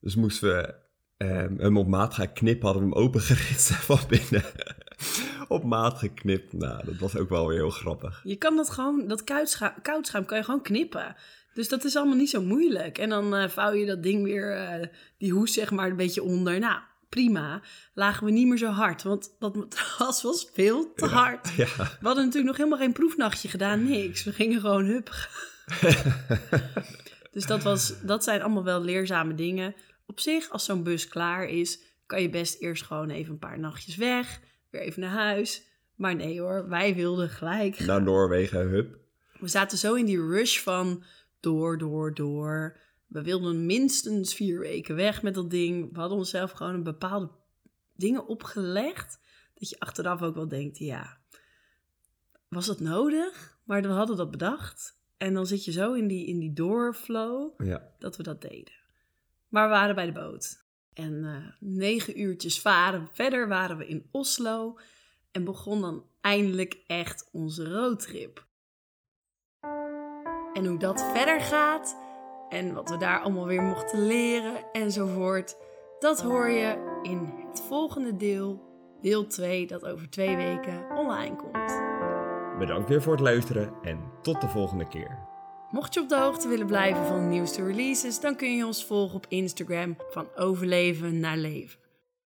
Dus 0.00 0.14
moesten 0.14 0.48
we 0.48 0.74
ehm, 1.16 1.58
hem 1.58 1.76
op 1.76 1.86
maat 1.86 2.14
gaan 2.14 2.32
knippen. 2.32 2.64
Hadden 2.64 2.88
we 2.88 2.94
hem 2.94 3.04
opengeritst 3.04 3.70
en 3.70 3.76
van 3.76 3.98
binnen 4.08 4.44
op 5.48 5.64
maat 5.64 5.98
geknipt. 5.98 6.52
Nou, 6.52 6.84
dat 6.84 6.98
was 6.98 7.16
ook 7.16 7.28
wel 7.28 7.46
weer 7.48 7.58
heel 7.58 7.70
grappig. 7.70 8.20
Je 8.24 8.36
kan 8.36 8.56
dat 8.56 8.70
gewoon, 8.70 9.08
dat 9.08 9.24
koudscha- 9.24 9.76
koudschuim 9.82 10.24
kan 10.24 10.38
je 10.38 10.44
gewoon 10.44 10.62
knippen. 10.62 11.16
Dus 11.54 11.68
dat 11.68 11.84
is 11.84 11.96
allemaal 11.96 12.16
niet 12.16 12.30
zo 12.30 12.42
moeilijk. 12.42 12.98
En 12.98 13.08
dan 13.08 13.34
eh, 13.34 13.48
vouw 13.48 13.72
je 13.72 13.86
dat 13.86 14.02
ding 14.02 14.24
weer, 14.24 14.56
eh, 14.56 14.86
die 15.18 15.32
hoes 15.32 15.52
zeg 15.52 15.70
maar, 15.70 15.90
een 15.90 15.96
beetje 15.96 16.22
onder. 16.22 16.58
Nou, 16.58 16.80
prima. 17.08 17.62
Lagen 17.94 18.24
we 18.24 18.30
niet 18.30 18.46
meer 18.46 18.58
zo 18.58 18.70
hard, 18.70 19.02
want 19.02 19.36
dat 19.38 19.56
matras 19.56 20.22
was 20.22 20.50
veel 20.52 20.92
te 20.94 21.06
hard. 21.06 21.48
Ja, 21.56 21.66
We 21.76 22.06
hadden 22.06 22.24
natuurlijk 22.24 22.46
nog 22.46 22.56
helemaal 22.56 22.78
geen 22.78 22.92
proefnachtje 22.92 23.48
gedaan, 23.48 23.84
niks. 23.84 24.24
We 24.24 24.32
gingen 24.32 24.60
gewoon 24.60 24.84
hup. 24.84 25.28
dus 27.32 27.46
dat, 27.46 27.62
was, 27.62 27.94
dat 28.02 28.24
zijn 28.24 28.42
allemaal 28.42 28.64
wel 28.64 28.82
leerzame 28.82 29.34
dingen. 29.34 29.74
Op 30.06 30.20
zich, 30.20 30.50
als 30.50 30.64
zo'n 30.64 30.82
bus 30.82 31.08
klaar 31.08 31.48
is, 31.48 31.78
kan 32.06 32.22
je 32.22 32.30
best 32.30 32.60
eerst 32.60 32.82
gewoon 32.82 33.10
even 33.10 33.32
een 33.32 33.38
paar 33.38 33.58
nachtjes 33.58 33.96
weg. 33.96 34.40
Weer 34.70 34.80
even 34.80 35.00
naar 35.00 35.10
huis. 35.10 35.62
Maar 35.94 36.14
nee 36.14 36.40
hoor, 36.40 36.68
wij 36.68 36.94
wilden 36.94 37.28
gelijk. 37.28 37.78
naar 37.78 38.02
Noorwegen, 38.02 38.68
hup. 38.68 38.96
We 39.40 39.48
zaten 39.48 39.78
zo 39.78 39.94
in 39.94 40.04
die 40.04 40.26
rush 40.26 40.58
van 40.58 41.04
door, 41.44 41.78
door, 41.78 42.14
door. 42.14 42.80
We 43.06 43.22
wilden 43.22 43.66
minstens 43.66 44.34
vier 44.34 44.58
weken 44.58 44.94
weg 44.94 45.22
met 45.22 45.34
dat 45.34 45.50
ding. 45.50 45.92
We 45.92 46.00
hadden 46.00 46.18
onszelf 46.18 46.50
gewoon 46.50 46.74
een 46.74 46.82
bepaalde 46.82 47.30
dingen 47.94 48.26
opgelegd. 48.26 49.18
Dat 49.54 49.68
je 49.68 49.78
achteraf 49.80 50.22
ook 50.22 50.34
wel 50.34 50.48
denkt, 50.48 50.78
ja, 50.78 51.18
was 52.48 52.66
dat 52.66 52.80
nodig? 52.80 53.58
Maar 53.64 53.82
we 53.82 53.88
hadden 53.88 54.16
dat 54.16 54.30
bedacht. 54.30 54.98
En 55.16 55.34
dan 55.34 55.46
zit 55.46 55.64
je 55.64 55.72
zo 55.72 55.92
in 55.92 56.06
die, 56.06 56.26
in 56.26 56.38
die 56.38 56.52
doorflow 56.52 57.60
Ja, 57.64 57.92
dat 57.98 58.16
we 58.16 58.22
dat 58.22 58.40
deden. 58.40 58.74
Maar 59.48 59.64
we 59.64 59.74
waren 59.74 59.94
bij 59.94 60.06
de 60.06 60.12
boot. 60.12 60.64
En 60.92 61.24
eh, 61.24 61.60
negen 61.60 62.20
uurtjes 62.20 62.60
varen 62.60 63.08
verder 63.12 63.48
waren 63.48 63.76
we 63.76 63.86
in 63.86 64.08
Oslo. 64.10 64.78
En 65.30 65.44
begon 65.44 65.80
dan 65.80 66.06
eindelijk 66.20 66.82
echt 66.86 67.28
onze 67.32 67.68
roadtrip. 67.68 68.46
En 70.54 70.66
hoe 70.66 70.78
dat 70.78 71.04
verder 71.14 71.40
gaat 71.40 71.96
en 72.48 72.74
wat 72.74 72.90
we 72.90 72.96
daar 72.96 73.20
allemaal 73.20 73.46
weer 73.46 73.62
mochten 73.62 74.06
leren 74.06 74.54
enzovoort, 74.72 75.56
dat 75.98 76.22
hoor 76.22 76.48
je 76.48 76.98
in 77.02 77.32
het 77.48 77.62
volgende 77.68 78.16
deel, 78.16 78.60
deel 79.00 79.26
2, 79.26 79.66
dat 79.66 79.84
over 79.84 80.10
twee 80.10 80.36
weken 80.36 80.86
online 80.96 81.36
komt. 81.36 81.82
bedankt 82.58 82.88
weer 82.88 83.02
voor 83.02 83.12
het 83.12 83.22
luisteren 83.22 83.72
en 83.82 83.98
tot 84.22 84.40
de 84.40 84.48
volgende 84.48 84.88
keer. 84.88 85.18
Mocht 85.70 85.94
je 85.94 86.00
op 86.00 86.08
de 86.08 86.18
hoogte 86.18 86.48
willen 86.48 86.66
blijven 86.66 87.06
van 87.06 87.20
de 87.20 87.26
nieuwste 87.26 87.64
releases, 87.64 88.20
dan 88.20 88.36
kun 88.36 88.56
je 88.56 88.66
ons 88.66 88.84
volgen 88.84 89.16
op 89.16 89.26
Instagram 89.28 89.96
van 90.10 90.26
overleven 90.36 91.20
naar 91.20 91.36
leven. 91.36 91.83